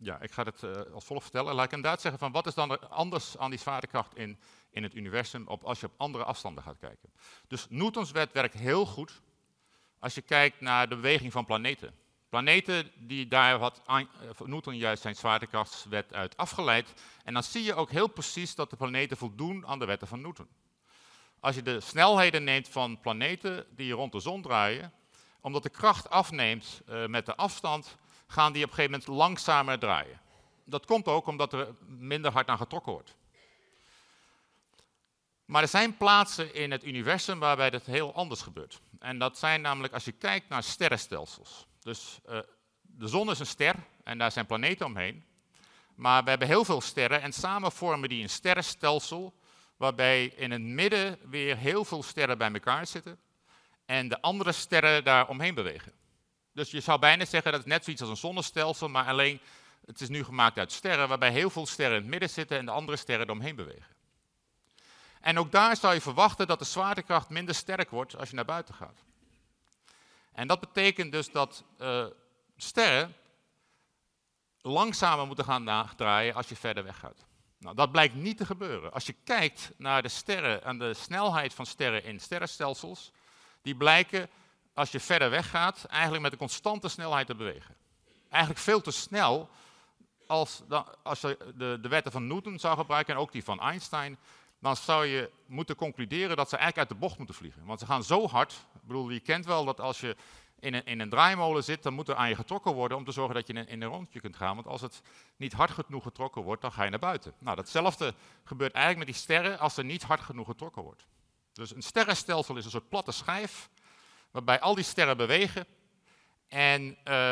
[0.08, 1.54] Ja, ik ga het uh, als volgt vertellen.
[1.54, 4.38] Laat ik inderdaad zeggen van wat is dan anders aan die zwaartekracht in,
[4.70, 7.12] in het universum op, als je op andere afstanden gaat kijken.
[7.48, 9.20] Dus Newtons wet werkt heel goed
[9.98, 11.94] als je kijkt naar de beweging van planeten.
[12.28, 14.00] Planeten, die daar had uh,
[14.44, 16.94] Newton juist zijn zwaartekrachtswet uit afgeleid.
[17.24, 20.20] En dan zie je ook heel precies dat de planeten voldoen aan de wetten van
[20.20, 20.48] Newton.
[21.40, 24.92] Als je de snelheden neemt van planeten die rond de zon draaien,
[25.40, 27.96] omdat de kracht afneemt uh, met de afstand,
[28.28, 30.20] gaan die op een gegeven moment langzamer draaien.
[30.64, 33.16] Dat komt ook omdat er minder hard aan getrokken wordt.
[35.44, 38.80] Maar er zijn plaatsen in het universum waarbij dat heel anders gebeurt.
[38.98, 41.66] En dat zijn namelijk als je kijkt naar sterrenstelsels.
[41.80, 42.38] Dus uh,
[42.80, 45.24] de zon is een ster en daar zijn planeten omheen.
[45.94, 49.34] Maar we hebben heel veel sterren en samen vormen die een sterrenstelsel
[49.76, 53.18] waarbij in het midden weer heel veel sterren bij elkaar zitten
[53.86, 55.92] en de andere sterren daar omheen bewegen.
[56.58, 59.40] Dus je zou bijna zeggen dat het net zoiets als een zonnestelsel, maar alleen
[59.86, 62.64] het is nu gemaakt uit sterren, waarbij heel veel sterren in het midden zitten en
[62.64, 63.96] de andere sterren eromheen bewegen.
[65.20, 68.44] En ook daar zou je verwachten dat de zwaartekracht minder sterk wordt als je naar
[68.44, 69.04] buiten gaat.
[70.32, 72.06] En dat betekent dus dat uh,
[72.56, 73.14] sterren
[74.60, 77.26] langzamer moeten gaan draaien als je verder weg gaat.
[77.58, 78.92] Nou, dat blijkt niet te gebeuren.
[78.92, 83.12] Als je kijkt naar de sterren en de snelheid van sterren in sterrenstelsels,
[83.62, 84.30] die blijken
[84.78, 87.76] als je verder weg gaat, eigenlijk met een constante snelheid te bewegen.
[88.28, 89.48] Eigenlijk veel te snel
[90.26, 90.62] als,
[91.02, 94.18] als je de, de wetten van Newton zou gebruiken en ook die van Einstein,
[94.58, 97.64] dan zou je moeten concluderen dat ze eigenlijk uit de bocht moeten vliegen.
[97.64, 98.52] Want ze gaan zo hard.
[98.52, 100.16] Ik bedoel, je kent wel dat als je
[100.60, 103.12] in een, in een draaimolen zit, dan moet er aan je getrokken worden om te
[103.12, 104.54] zorgen dat je in, in een rondje kunt gaan.
[104.54, 105.02] Want als het
[105.36, 107.34] niet hard genoeg getrokken wordt, dan ga je naar buiten.
[107.38, 108.14] Nou, datzelfde
[108.44, 111.06] gebeurt eigenlijk met die sterren als er niet hard genoeg getrokken wordt.
[111.52, 113.68] Dus een sterrenstelsel is een soort platte schijf
[114.44, 115.66] waarbij al die sterren bewegen
[116.48, 117.30] en uh,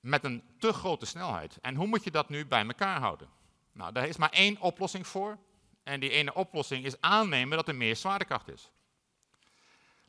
[0.00, 1.58] met een te grote snelheid.
[1.60, 3.28] En hoe moet je dat nu bij elkaar houden?
[3.72, 5.38] Nou, daar is maar één oplossing voor.
[5.82, 8.70] En die ene oplossing is aannemen dat er meer zwaartekracht is.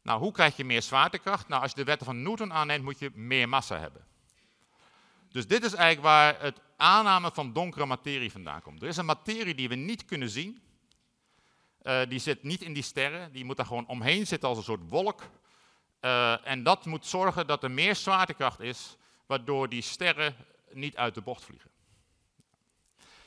[0.02, 1.48] Nou, hoe krijg je meer zwaartekracht?
[1.48, 4.06] Nou, als je de wetten van Newton aanneemt, moet je meer massa hebben.
[5.32, 8.82] Dus dit is eigenlijk waar het aanname van donkere materie vandaan komt.
[8.82, 10.62] Er is een materie die we niet kunnen zien.
[11.84, 14.63] Uh, die zit niet in die sterren, die moet daar gewoon omheen zitten als een
[14.63, 15.30] soort wolk.
[16.02, 20.36] Uh, en dat moet zorgen dat er meer zwaartekracht is, waardoor die sterren
[20.72, 21.70] niet uit de bocht vliegen.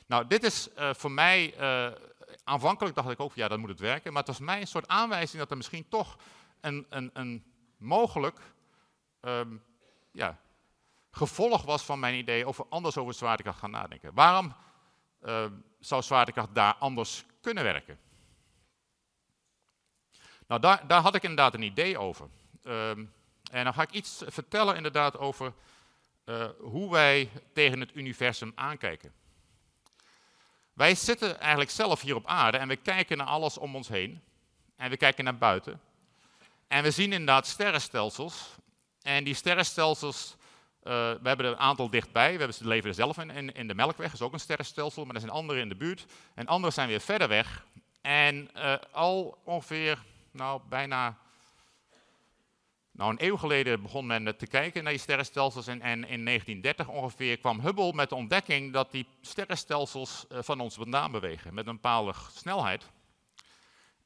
[0.05, 1.91] Nou, dit is uh, voor mij, uh,
[2.43, 4.87] aanvankelijk dacht ik ook, ja, dat moet het werken, maar het was mij een soort
[4.87, 6.17] aanwijzing dat er misschien toch
[6.61, 7.43] een, een, een
[7.77, 8.39] mogelijk
[9.21, 9.63] um,
[10.11, 10.39] ja,
[11.11, 14.13] gevolg was van mijn idee over anders over zwaartekracht gaan nadenken.
[14.13, 14.53] Waarom
[15.79, 17.99] zou zwaartekracht daar anders kunnen werken?
[20.47, 22.29] Nou, daar, daar had ik inderdaad een idee over.
[22.63, 23.13] Um,
[23.51, 25.53] en dan ga ik iets vertellen inderdaad over
[26.25, 29.13] uh, hoe wij tegen het universum aankijken.
[30.73, 34.21] Wij zitten eigenlijk zelf hier op aarde en we kijken naar alles om ons heen.
[34.75, 35.81] En we kijken naar buiten.
[36.67, 38.55] En we zien inderdaad sterrenstelsels.
[39.01, 40.35] En die sterrenstelsels,
[40.83, 42.33] uh, we hebben er een aantal dichtbij.
[42.33, 45.05] We hebben, leven er zelf in, in, de Melkweg, dat is ook een sterrenstelsel.
[45.05, 46.05] Maar er zijn andere in de buurt.
[46.33, 47.65] En andere zijn weer verder weg.
[48.01, 51.17] En uh, al ongeveer, nou bijna
[53.03, 56.87] Nou, een eeuw geleden begon men te kijken naar die sterrenstelsels en, en in 1930
[56.87, 61.67] ongeveer kwam Hubble met de ontdekking dat die sterrenstelsels eh, van ons vandaan bewegen met
[61.67, 62.89] een bepaalde snelheid.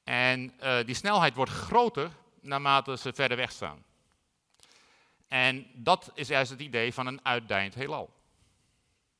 [0.03, 3.83] En uh, die snelheid wordt groter naarmate ze verder weg staan.
[5.27, 8.13] En dat is juist het idee van een uitdijend heelal.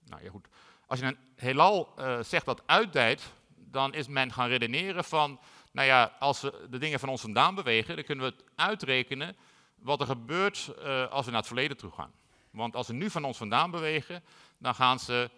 [0.06, 0.48] Nou ja, goed.
[0.86, 3.24] Als je een heelal uh, zegt dat uitdijt,
[3.56, 5.40] dan is men gaan redeneren van,
[5.72, 9.36] nou ja, als we de dingen van ons vandaan bewegen, dan kunnen we het uitrekenen
[9.80, 12.12] wat er gebeurt uh, als we naar het verleden toe gaan.
[12.52, 14.24] Want als ze nu van ons vandaan bewegen,
[14.58, 15.30] dan gaan ze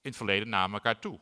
[0.00, 1.18] in het verleden naar elkaar toe.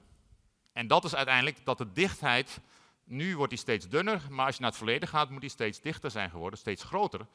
[0.72, 2.60] En dat is uiteindelijk dat de dichtheid,
[3.04, 5.80] nu wordt die steeds dunner, maar als je naar het verleden gaat, moet die steeds
[5.80, 7.26] dichter zijn geworden, steeds groter.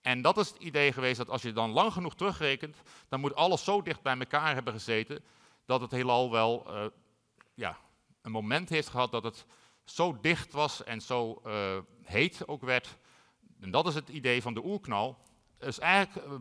[0.00, 2.76] En dat is het idee geweest dat als je dan lang genoeg terugrekent,
[3.08, 5.24] dan moet alles zo dicht bij elkaar hebben gezeten,
[5.64, 6.84] dat het heelal wel uh,
[7.54, 7.78] ja,
[8.22, 9.46] een moment heeft gehad dat het
[9.84, 12.96] zo dicht was en zo uh, heet ook werd.
[13.62, 15.18] En dat is het idee van de oerknal.
[15.58, 16.34] Is eigenlijk uh,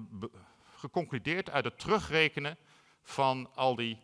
[0.75, 2.57] geconcludeerd uit het terugrekenen
[3.03, 3.99] van al die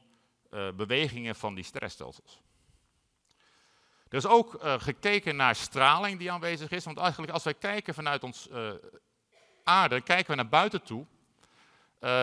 [0.76, 2.42] bewegingen van die sterrenstelsels.
[4.10, 8.24] Er is ook gekeken naar straling die aanwezig is, want eigenlijk als wij kijken vanuit
[8.24, 8.50] ons
[9.64, 11.06] aarde kijken we naar buiten toe.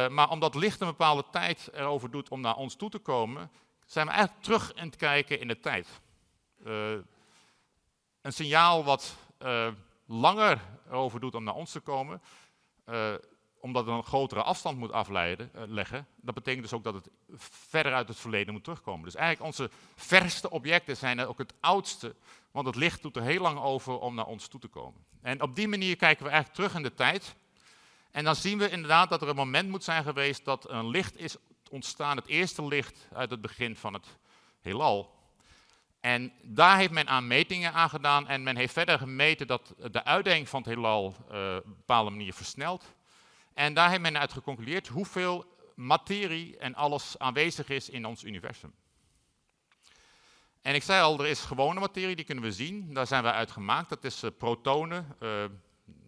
[0.09, 3.50] Maar omdat licht een bepaalde tijd erover doet om naar ons toe te komen,
[3.87, 5.88] zijn we eigenlijk terug in het kijken in de tijd.
[8.22, 9.16] Een signaal wat
[10.07, 12.23] langer erover doet om naar ons te komen,
[13.61, 17.09] omdat het een grotere afstand moet afleiden, leggen, dat betekent dus ook dat het
[17.69, 19.05] verder uit het verleden moet terugkomen.
[19.05, 22.14] Dus eigenlijk onze verste objecten zijn ook het oudste,
[22.51, 25.05] want het licht doet er heel lang over om naar ons toe te komen.
[25.23, 27.35] En op die manier kijken we eigenlijk terug in de tijd.
[28.11, 31.17] En dan zien we inderdaad dat er een moment moet zijn geweest dat een licht
[31.17, 31.37] is
[31.71, 34.07] ontstaan, het eerste licht uit het begin van het
[34.61, 35.13] heelal.
[36.05, 40.05] En daar heeft men aan metingen aan gedaan en men heeft verder gemeten dat de
[40.05, 42.95] uitdekking van het heelal uh, op een bepaalde manier versnelt.
[43.55, 48.75] En daar heeft men uit geconcludeerd hoeveel materie en alles aanwezig is in ons universum.
[50.62, 52.95] En ik zei al, er is gewone materie, die kunnen we zien.
[52.95, 53.88] Daar zijn we uit gemaakt.
[53.88, 55.45] Dat is uh, protonen, uh,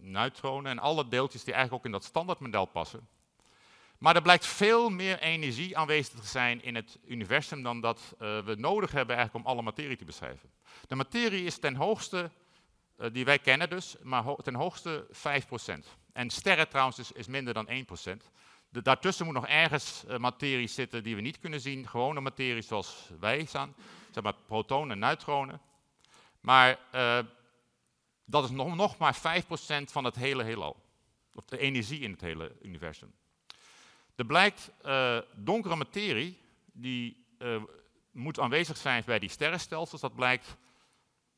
[0.01, 3.09] neutronen en alle deeltjes die eigenlijk ook in dat standaardmodel passen.
[3.99, 8.19] Maar er blijkt veel meer energie aanwezig te zijn in het universum dan dat uh,
[8.45, 10.51] we nodig hebben eigenlijk om alle materie te beschrijven.
[10.87, 12.31] De materie is ten hoogste,
[12.99, 15.11] uh, die wij kennen dus, maar ten hoogste 5%.
[16.13, 17.71] En sterren trouwens is, is minder dan 1%.
[18.69, 22.63] De, daartussen moet nog ergens uh, materie zitten die we niet kunnen zien, gewone materie
[22.63, 23.75] zoals wij staan,
[24.11, 25.61] zeg maar protonen en neutronen.
[26.41, 26.79] Maar
[28.25, 29.19] dat is nog, nog maar 5%
[29.85, 30.85] van het hele heelal.
[31.35, 33.13] Of de energie in het hele universum.
[34.17, 36.41] Er blijkt uh, donkere materie,
[36.73, 37.63] die uh,
[38.11, 40.01] moet aanwezig zijn bij die sterrenstelsels.
[40.01, 40.57] Dat blijkt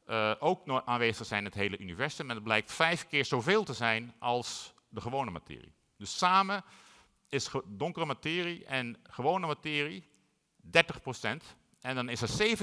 [0.06, 2.28] uh, ook aanwezig zijn in het hele universum.
[2.28, 5.72] En dat blijkt vijf keer zoveel te zijn als de gewone materie.
[5.96, 6.64] Dus samen
[7.28, 10.04] is donkere materie en gewone materie
[10.66, 10.70] 30%.
[11.80, 12.56] En dan is er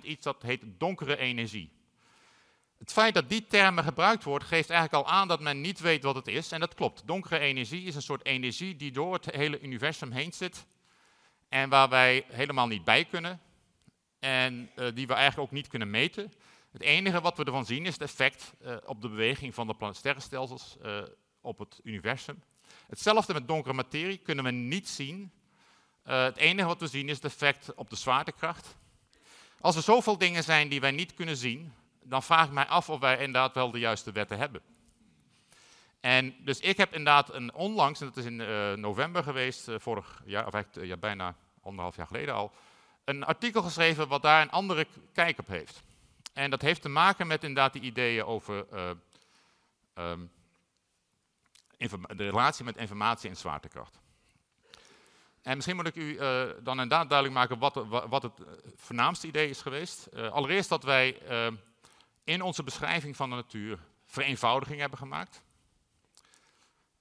[0.00, 1.77] 70% iets dat heet donkere energie.
[2.78, 6.02] Het feit dat die termen gebruikt wordt, geeft eigenlijk al aan dat men niet weet
[6.02, 6.52] wat het is.
[6.52, 7.02] En dat klopt.
[7.06, 10.66] Donkere energie is een soort energie die door het hele universum heen zit.
[11.48, 13.40] En waar wij helemaal niet bij kunnen.
[14.18, 16.32] En uh, die we eigenlijk ook niet kunnen meten.
[16.72, 19.90] Het enige wat we ervan zien is het effect uh, op de beweging van de
[19.92, 21.02] sterrenstelsels uh,
[21.40, 22.42] op het universum.
[22.88, 25.32] Hetzelfde met donkere materie kunnen we niet zien.
[26.02, 28.76] het enige wat we zien is het effect op de zwaartekracht.
[29.60, 31.72] Als er zoveel dingen zijn die wij niet kunnen zien,
[32.08, 34.62] dan vraag ik mij af of wij inderdaad wel de juiste wetten hebben.
[36.00, 39.76] En dus ik heb inderdaad een onlangs, en dat is in uh, november geweest, uh,
[39.78, 42.52] vorig jaar, of eigenlijk uh, ja, bijna anderhalf jaar geleden al,
[43.04, 45.82] een artikel geschreven wat daar een andere kijk op heeft.
[46.32, 48.66] En dat heeft te maken met inderdaad die ideeën over
[49.94, 50.30] um,
[52.16, 53.98] de relatie met informatie en zwaartekracht.
[55.42, 56.16] En misschien moet ik u
[56.62, 58.32] dan inderdaad duidelijk maken wat, wat het
[58.76, 60.08] voornaamste idee is geweest.
[60.30, 61.54] allereerst dat wij ehm,
[62.28, 65.42] in onze beschrijving van de natuur vereenvoudiging hebben gemaakt.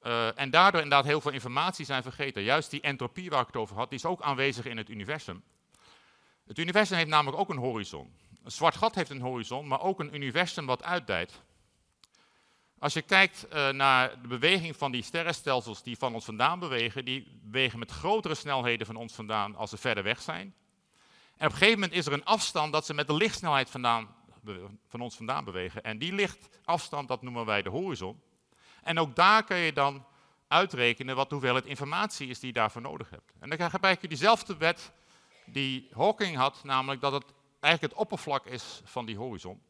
[0.03, 2.43] Uh, en daardoor inderdaad heel veel informatie zijn vergeten.
[2.43, 5.43] Juist die entropie waar ik het over had, die is ook aanwezig in het universum.
[6.45, 8.13] Het universum heeft namelijk ook een horizon.
[8.43, 11.41] Een zwart gat heeft een horizon, maar ook een universum wat uitdijt.
[12.79, 17.05] Als je kijkt uh, naar de beweging van die sterrenstelsels die van ons vandaan bewegen,
[17.05, 20.55] die bewegen met grotere snelheden van ons vandaan als ze verder weg zijn.
[21.37, 24.15] En op een gegeven moment is er een afstand dat ze met de lichtsnelheid vandaan
[24.87, 25.83] van ons vandaan bewegen.
[25.83, 28.21] En die lichtafstand, dat noemen wij de horizon.
[28.83, 30.05] En ook daar kun je dan
[30.47, 33.31] uitrekenen wat de hoeveelheid informatie is die je daarvoor nodig hebt.
[33.39, 34.91] En dan gebruik je diezelfde wet
[35.45, 39.61] die Hawking had, namelijk dat het eigenlijk het oppervlak is van die horizon.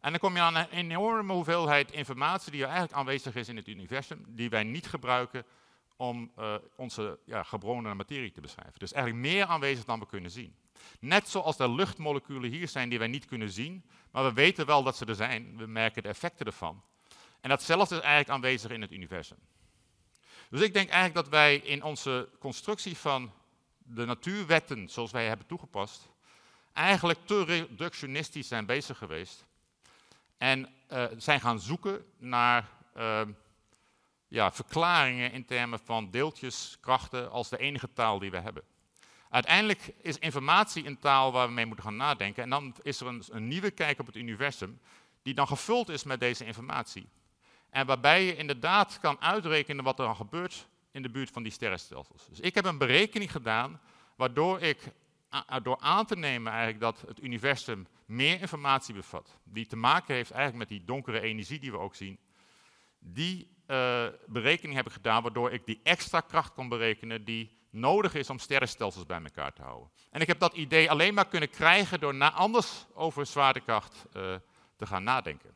[0.00, 3.68] En dan kom je aan een enorme hoeveelheid informatie die eigenlijk aanwezig is in het
[3.68, 5.44] universum, die wij niet gebruiken
[6.08, 7.46] om uh, onze ja,
[7.94, 8.78] materie te beschrijven.
[8.78, 10.56] Dus eigenlijk meer aanwezig dan we kunnen zien.
[11.00, 14.82] Net zoals er luchtmoleculen hier zijn die wij niet kunnen zien, maar we weten wel
[14.82, 15.56] dat ze er zijn.
[15.56, 16.82] We merken de effecten ervan.
[17.40, 19.38] En datzelfde is eigenlijk aanwezig in het universum.
[20.50, 23.32] Dus ik denk eigenlijk dat wij in onze constructie van
[23.78, 26.08] de natuurwetten, zoals wij hebben toegepast,
[26.72, 29.44] eigenlijk te reductionistisch zijn bezig geweest.
[30.38, 33.22] En uh, zijn gaan zoeken naar uh,
[34.34, 38.62] ja, verklaringen in termen van deeltjeskrachten als de enige taal die we hebben.
[39.30, 42.42] Uiteindelijk is informatie een taal waar we mee moeten gaan nadenken.
[42.42, 44.80] En dan is er een, een nieuwe kijk op het universum,
[45.22, 47.08] die dan gevuld is met deze informatie.
[47.70, 51.52] En waarbij je inderdaad kan uitrekenen wat er dan gebeurt in de buurt van die
[51.52, 52.26] sterrenstelsels.
[52.28, 53.80] Dus ik heb een berekening gedaan
[54.16, 54.92] waardoor ik
[55.62, 60.30] door aan te nemen eigenlijk dat het universum meer informatie bevat, die te maken heeft
[60.30, 62.18] eigenlijk met die donkere energie die we ook zien,
[63.06, 68.14] die uh, berekening heb ik gedaan waardoor ik die extra kracht kon berekenen die nodig
[68.14, 69.90] is om sterrenstelsels bij elkaar te houden.
[70.10, 74.34] En ik heb dat idee alleen maar kunnen krijgen door na anders over zwaartekracht uh,
[74.76, 75.54] te gaan nadenken.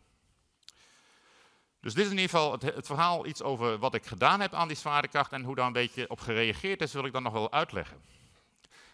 [1.81, 4.69] Dus dit is in ieder geval het, verhaal iets over wat ik gedaan heb aan
[4.69, 7.53] die zwaartekracht en hoe daar een beetje op gereageerd is, wil ik dan nog wel
[7.53, 8.03] uitleggen.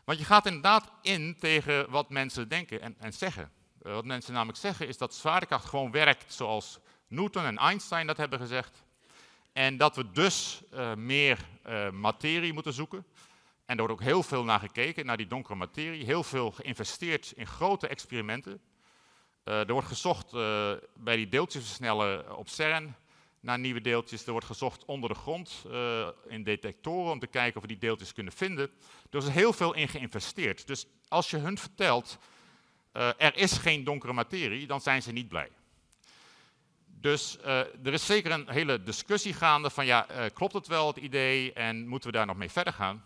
[0.05, 3.53] Want je gaat inderdaad in tegen wat mensen denken en, en zeggen.
[3.83, 6.79] Uh, wat mensen namelijk zeggen is dat zwaartekracht gewoon werkt zoals
[7.15, 8.85] Newton en Einstein dat hebben gezegd.
[9.53, 13.07] En dat we dus uh, meer uh, materie moeten zoeken.
[13.67, 16.05] En er wordt ook heel veel naar gekeken, naar die donkere materie.
[16.05, 18.61] Heel veel geïnvesteerd in grote experimenten.
[19.45, 20.33] Uh, er wordt gezocht
[20.95, 22.95] bij die deeltjesversneller op CERN
[23.41, 24.27] naar nieuwe deeltjes.
[24.27, 25.67] Er wordt gezocht onder de grond
[26.29, 28.71] in detectoren om te kijken of we die deeltjes kunnen vinden.
[29.11, 30.67] Er is heel veel in geïnvesteerd.
[30.67, 32.19] Dus als je hun vertelt,
[32.93, 35.51] er is geen donkere materie, dan zijn ze niet blij.
[37.05, 40.87] Dus uh, er is zeker een hele discussie gaande van ja, uh, klopt het wel
[40.87, 43.05] het idee en moeten we daar nog mee verder gaan?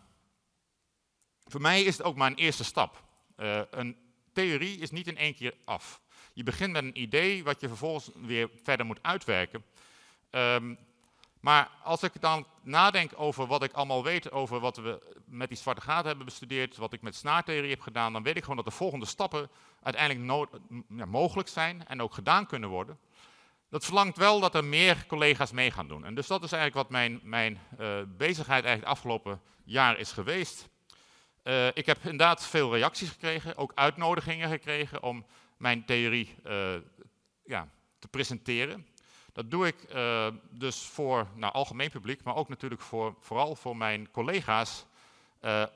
[1.45, 3.03] Voor mij is het ook maar een eerste stap.
[3.37, 3.97] Uh, een
[4.33, 6.01] theorie is niet in één keer af.
[6.33, 9.65] Je begint met een idee wat je vervolgens weer verder moet uitwerken.
[10.31, 10.79] Um,
[11.41, 15.59] maar als ik dan nadenk over wat ik allemaal weet over wat we met die
[15.59, 18.65] zwarte gaten hebben bestudeerd, wat ik met snaartheorie heb gedaan, dan weet ik gewoon dat
[18.65, 19.51] de volgende stappen
[19.83, 20.51] uiteindelijk
[20.89, 22.99] ja, mogelijk zijn en ook gedaan kunnen worden.
[23.71, 26.05] Dat verlangt wel dat er meer collega's mee gaan doen.
[26.05, 30.69] En dus dat is eigenlijk wat mijn, mijn uh, bezigheid eigenlijk afgelopen jaar is geweest.
[31.45, 35.27] Uh, ik heb inderdaad veel reacties gekregen, ook uitnodigingen gekregen om
[35.57, 36.75] mijn theorie uh,
[37.45, 38.87] ja, te presenteren.
[39.33, 39.77] Dat doe ik
[40.51, 44.85] dus voor nou, algemeen publiek, maar ook natuurlijk voor, vooral voor mijn collega's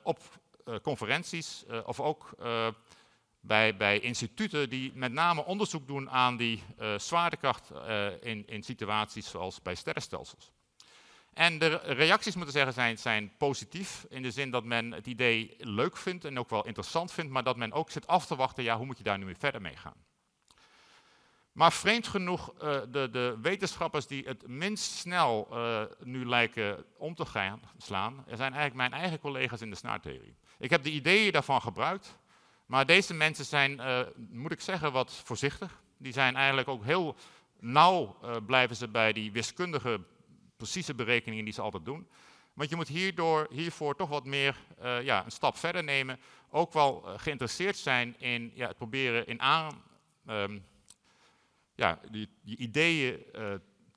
[0.03, 0.19] op
[0.81, 2.35] conferenties of ook
[3.45, 8.63] bij, bij, instituten die met name onderzoek doen aan die uh, zwaartekracht uh, in, in,
[8.63, 10.51] situaties zoals bij sterrenstelsels.
[11.33, 15.55] En de reacties moeten zeggen zijn, zijn, positief, in de zin dat men het idee
[15.57, 18.63] leuk vindt en ook wel interessant vindt, maar dat men ook zit af te wachten,
[18.63, 20.05] ja, hoe moet je daar nu weer verder mee gaan.
[21.51, 25.47] Maar vreemd genoeg, uh, de, de, wetenschappers die het minst snel
[26.03, 30.37] nu lijken om te gaan slaan, zijn eigenlijk mijn eigen collega's in de snaartheorie.
[30.59, 32.17] Ik heb de ideeën daarvan gebruikt,
[32.73, 35.81] maar deze mensen zijn, uh, moet ik zeggen, wat voorzichtig.
[35.97, 37.15] Die zijn eigenlijk ook heel
[37.59, 39.99] nauw uh, blijven ze bij die wiskundige
[40.57, 42.07] precieze berekeningen die ze altijd doen.
[42.53, 46.19] Want je moet hierdoor, hiervoor toch wat meer uh, ja, een stap verder nemen.
[46.49, 49.83] Ook wel geïnteresseerd zijn in ja, het proberen in aan,
[50.27, 50.65] um,
[51.75, 53.23] ja, die, die ideeën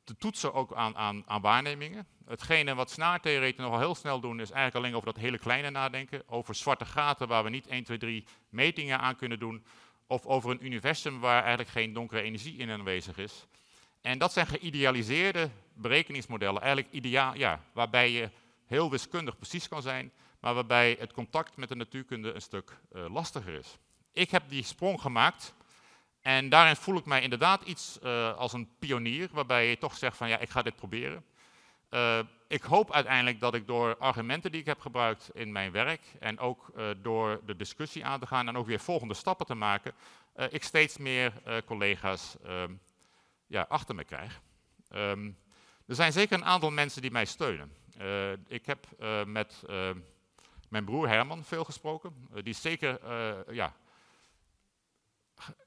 [0.04, 2.06] te toetsen ook aan, aan, aan waarnemingen.
[2.26, 6.22] Hetgene wat snaartheoreten nogal heel snel doen, is eigenlijk alleen over dat hele kleine nadenken.
[6.26, 9.64] Over zwarte gaten waar we niet 1, 2, 3 metingen aan kunnen doen.
[10.06, 13.46] Of over een universum waar eigenlijk geen donkere energie in aanwezig is.
[14.00, 18.30] En dat zijn geïdealiseerde berekeningsmodellen, eigenlijk ideaal, ja, waarbij je
[18.66, 23.04] heel wiskundig precies kan zijn, maar waarbij het contact met de natuurkunde een stuk uh,
[23.08, 23.78] lastiger is.
[24.12, 25.54] Ik heb die sprong gemaakt
[26.20, 30.16] en daarin voel ik mij inderdaad iets uh, als een pionier, waarbij je toch zegt
[30.16, 31.24] van ja, ik ga dit proberen.
[31.90, 32.18] Uh,
[32.49, 36.39] ik hoop uiteindelijk dat ik door argumenten die ik heb gebruikt in mijn werk en
[36.39, 39.93] ook uh, door de discussie aan te gaan en ook weer volgende stappen te maken,
[40.37, 41.32] uh, ik steeds meer
[41.64, 42.72] collega's ehm,
[43.47, 44.41] ja, achter me krijg.
[44.95, 45.39] Um,
[45.87, 47.72] er zijn zeker een aantal mensen die mij steunen.
[48.49, 48.87] ik heb
[49.26, 49.62] met
[50.68, 52.28] mijn broer Herman veel gesproken.
[52.34, 52.99] die is zeker
[53.55, 53.74] ja,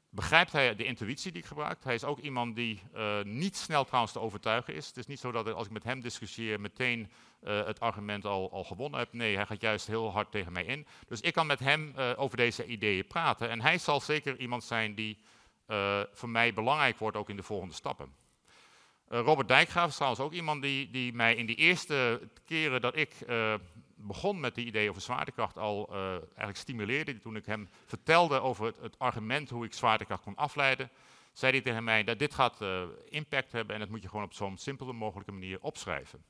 [0.09, 1.83] begrijpt hij de intuïtie die ik gebruik.
[1.83, 4.87] Hij is ook iemand die uh, niet snel trouwens te overtuigen is.
[4.87, 7.11] Het is niet zo dat als ik met hem discussieer meteen
[7.43, 9.13] uh, het argument al, al, gewonnen heb.
[9.13, 10.87] Nee, hij gaat juist heel hard tegen mij in.
[11.07, 13.49] Dus ik kan met hem uh, over deze ideeën praten.
[13.49, 15.17] En hij zal zeker iemand zijn die
[16.11, 18.13] voor mij belangrijk wordt ook in de volgende stappen.
[19.07, 23.15] Robert Dijkgraaf is trouwens ook iemand die, die mij in die eerste keren dat ik
[24.09, 25.89] begon met die idee over zwaartekracht al
[26.19, 27.17] eigenlijk stimuleerde.
[27.17, 30.89] Toen ik hem vertelde over het, argument hoe ik zwaartekracht kon afleiden,
[31.33, 32.57] zei hij tegen mij dat dit gaat
[33.09, 36.23] impact hebben en dat moet je gewoon op zo'n simpele mogelijke manier opschrijven.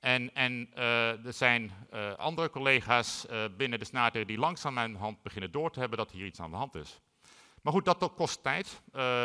[0.00, 1.72] En, en uh, er zijn
[2.16, 3.26] andere collega's
[3.56, 6.50] binnen de snater die langzaam mijn hand beginnen door te hebben dat hier iets aan
[6.50, 7.00] de hand is.
[7.62, 8.80] Maar goed, dat kost tijd.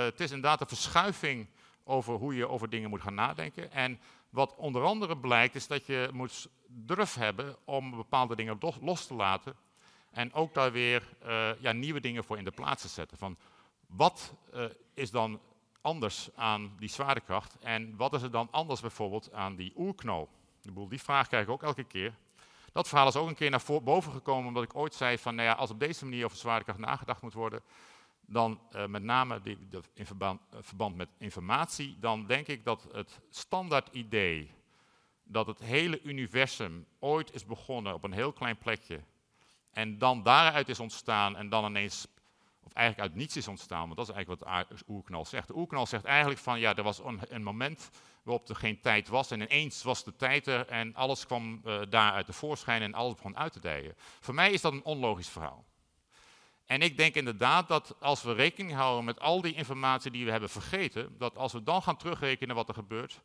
[0.05, 1.47] het is inderdaad een verschuiving
[1.83, 3.71] over hoe je over dingen moet gaan nadenken.
[3.71, 3.99] En
[4.29, 9.13] wat onder andere blijkt is dat je moet durf hebben om bepaalde dingen los te
[9.13, 9.55] laten.
[10.11, 11.09] En ook daar weer
[11.59, 13.17] ja, nieuwe dingen voor in de plaats te zetten.
[13.17, 13.37] Van
[13.87, 14.33] wat
[14.93, 15.39] is dan
[15.81, 20.29] anders aan die zwaartekracht en wat is er dan anders bijvoorbeeld aan die oerknal?
[20.89, 22.15] Die vraag krijg ik ook elke keer.
[22.73, 25.47] Dat verhaal is ook een keer naar boven gekomen omdat ik ooit zei van, nou
[25.47, 27.61] ja, als op deze manier over zwaartekracht nagedacht moet worden,
[28.25, 29.57] dan uh, met name die,
[29.93, 34.51] in verband, verband, met informatie, dan denk ik dat het standaard idee
[35.23, 39.03] dat het hele universum ooit is begonnen op een heel klein plekje
[39.73, 42.07] en dan daaruit is ontstaan en dan ineens,
[42.63, 45.47] of eigenlijk uit niets is ontstaan, want dat is eigenlijk wat de oerknal zegt.
[45.47, 47.89] De oerknal zegt eigenlijk van, ja, er was een, moment
[48.23, 49.31] waarop er geen tijd was.
[49.31, 52.93] En ineens was de tijd er en alles kwam uh, daar uit de voorschijn en
[52.93, 53.93] alles begon uit te dijen.
[53.97, 55.65] Voor mij is dat een onlogisch verhaal.
[56.65, 60.31] En ik denk inderdaad dat als we rekening houden met al die informatie die we
[60.31, 63.21] hebben vergeten, dat als we dan gaan terugrekenen wat er gebeurt,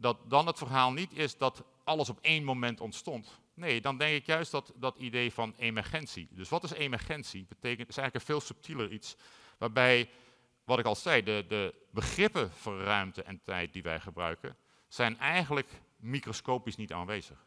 [0.00, 3.40] dat dan het verhaal niet is dat alles op één moment ontstond.
[3.54, 6.28] Nee, dan denk ik juist dat dat idee van emergentie.
[6.30, 7.46] Dus wat is emergentie?
[7.48, 9.16] Betekent, is eigenlijk een veel subtieler iets,
[9.58, 10.08] waarbij
[10.64, 14.56] wat ik al zei, de, de begrippen voor ruimte en tijd die wij gebruiken,
[14.88, 17.46] zijn eigenlijk microscopisch niet aanwezig.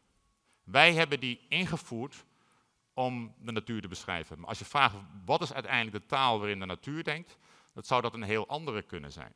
[0.64, 2.26] Wij hebben die ingevoerd
[2.94, 4.40] om de natuur te beschrijven.
[4.40, 4.96] Maar als je vraagt
[5.26, 7.38] wat is uiteindelijk de taal waarin de natuur denkt,
[7.74, 9.34] dan zou dat een heel andere kunnen zijn.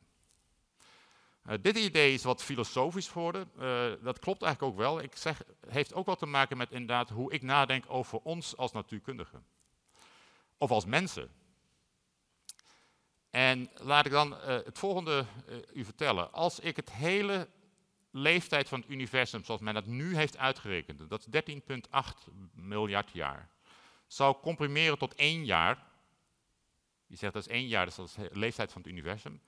[1.48, 3.50] Uh, dit idee is wat filosofisch geworden.
[3.58, 5.00] Uh, dat klopt eigenlijk ook wel.
[5.00, 8.72] Ik zeg, heeft ook wat te maken met inderdaad hoe ik nadenk over ons als
[8.72, 9.44] natuurkundigen.
[10.58, 11.30] Of als mensen.
[13.30, 15.26] En laat ik dan uh, het volgende
[15.72, 16.32] u vertellen.
[16.32, 17.48] Als ik het hele
[18.10, 23.50] leeftijd van het universum, zoals men dat nu heeft uitgerekend, dat is 13,8 miljard jaar,
[24.06, 25.86] zou comprimeren tot één jaar,
[27.06, 29.40] je zegt dat is één jaar, dus dat is de leeftijd van het universum,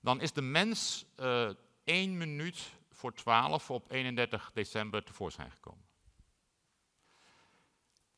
[0.00, 1.50] dan is de mens uh,
[1.84, 5.88] één minuut voor 12 op 31 december tevoorschijn gekomen.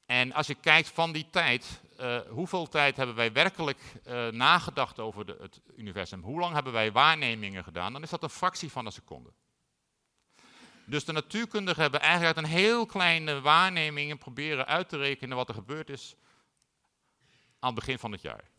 [0.07, 4.99] En als je kijkt van die tijd, uh, hoeveel tijd hebben wij werkelijk uh, nagedacht
[4.99, 6.22] over de, het universum?
[6.22, 7.93] Hoe lang hebben wij waarnemingen gedaan?
[7.93, 9.33] Dan is dat een fractie van een seconde.
[10.85, 15.49] Dus de natuurkundigen hebben eigenlijk uit een heel kleine waarnemingen proberen uit te rekenen wat
[15.49, 16.14] er gebeurd is
[17.59, 18.51] aan het begin van het jaar.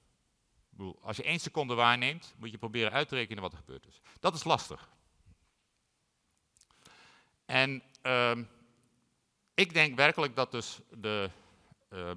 [1.02, 4.02] Als je één seconde waarneemt, moet je proberen uit te rekenen wat er gebeurd is.
[4.20, 4.90] Dat is lastig.
[7.46, 8.38] En uh,
[9.54, 11.30] ik denk werkelijk dat dus de
[11.90, 12.12] uh,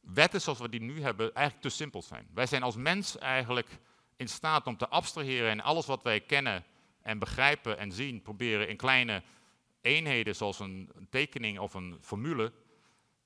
[0.00, 2.28] wetten zoals we die nu hebben eigenlijk te simpel zijn.
[2.34, 3.78] Wij zijn als mens eigenlijk
[4.16, 6.64] in staat om te abstraheren en alles wat wij kennen
[7.02, 9.22] en begrijpen en zien proberen in kleine
[9.80, 12.52] eenheden zoals een tekening of een formule.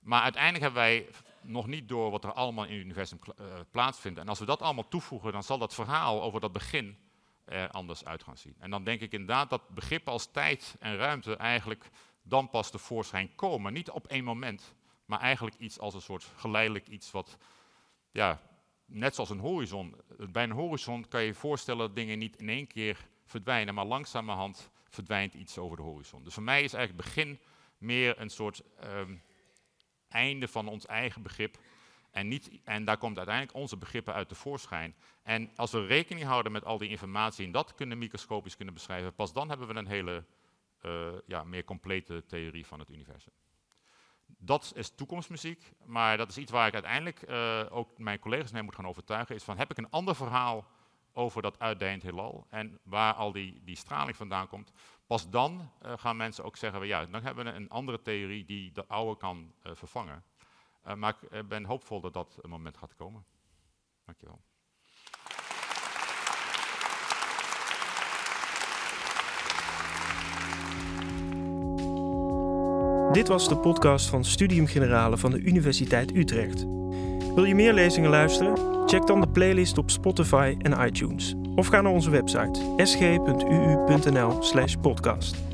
[0.00, 1.08] Maar uiteindelijk hebben wij
[1.44, 4.18] nog niet door wat er allemaal in het universum uh, plaatsvindt.
[4.18, 6.98] En als we dat allemaal toevoegen, dan zal dat verhaal over dat begin
[7.44, 8.56] er anders uit gaan zien.
[8.58, 11.90] En dan denk ik inderdaad dat begrippen als tijd en ruimte eigenlijk
[12.22, 13.72] dan pas tevoorschijn komen.
[13.72, 14.74] Niet op één moment,
[15.04, 17.36] maar eigenlijk iets als een soort geleidelijk iets wat,
[18.10, 18.40] ja,
[18.86, 19.94] net zoals een horizon.
[20.30, 23.84] Bij een horizon kan je je voorstellen dat dingen niet in één keer verdwijnen, maar
[23.84, 26.24] langzamerhand verdwijnt iets over de horizon.
[26.24, 27.40] Dus voor mij is eigenlijk begin
[27.78, 29.22] meer een soort um,
[30.14, 31.58] einde van ons eigen begrip.
[32.10, 34.94] En, niet, en daar komt uiteindelijk onze begrippen uit tevoorschijn.
[35.22, 39.14] En als we rekening houden met al die informatie en dat kunnen microscopisch kunnen beschrijven,
[39.14, 40.24] pas dan hebben we een hele
[40.82, 43.32] uh, ja, meer complete theorie van het universum.
[44.26, 48.62] Dat is toekomstmuziek, maar dat is iets waar ik uiteindelijk uh, ook mijn collega's mee
[48.62, 49.34] moet gaan overtuigen.
[49.34, 50.66] Is van, heb ik een ander verhaal
[51.14, 54.72] over dat uitdijend heelal en waar al die, die straling vandaan komt.
[55.06, 58.72] Pas dan uh, gaan mensen ook zeggen, ja, dan hebben we een andere theorie die
[58.72, 60.24] de oude kan vervangen.
[60.96, 63.24] maar ik ben hoopvol dat dat een moment gaat komen.
[64.04, 64.40] Dankjewel.
[73.14, 76.73] Dit was de podcast van Studium Generale van de Universiteit Utrecht.
[77.34, 78.56] Wil je meer lezingen luisteren?
[78.86, 81.34] Check dan de playlist op Spotify en iTunes.
[81.54, 85.53] Of ga naar onze website sg.uu.nl/podcast.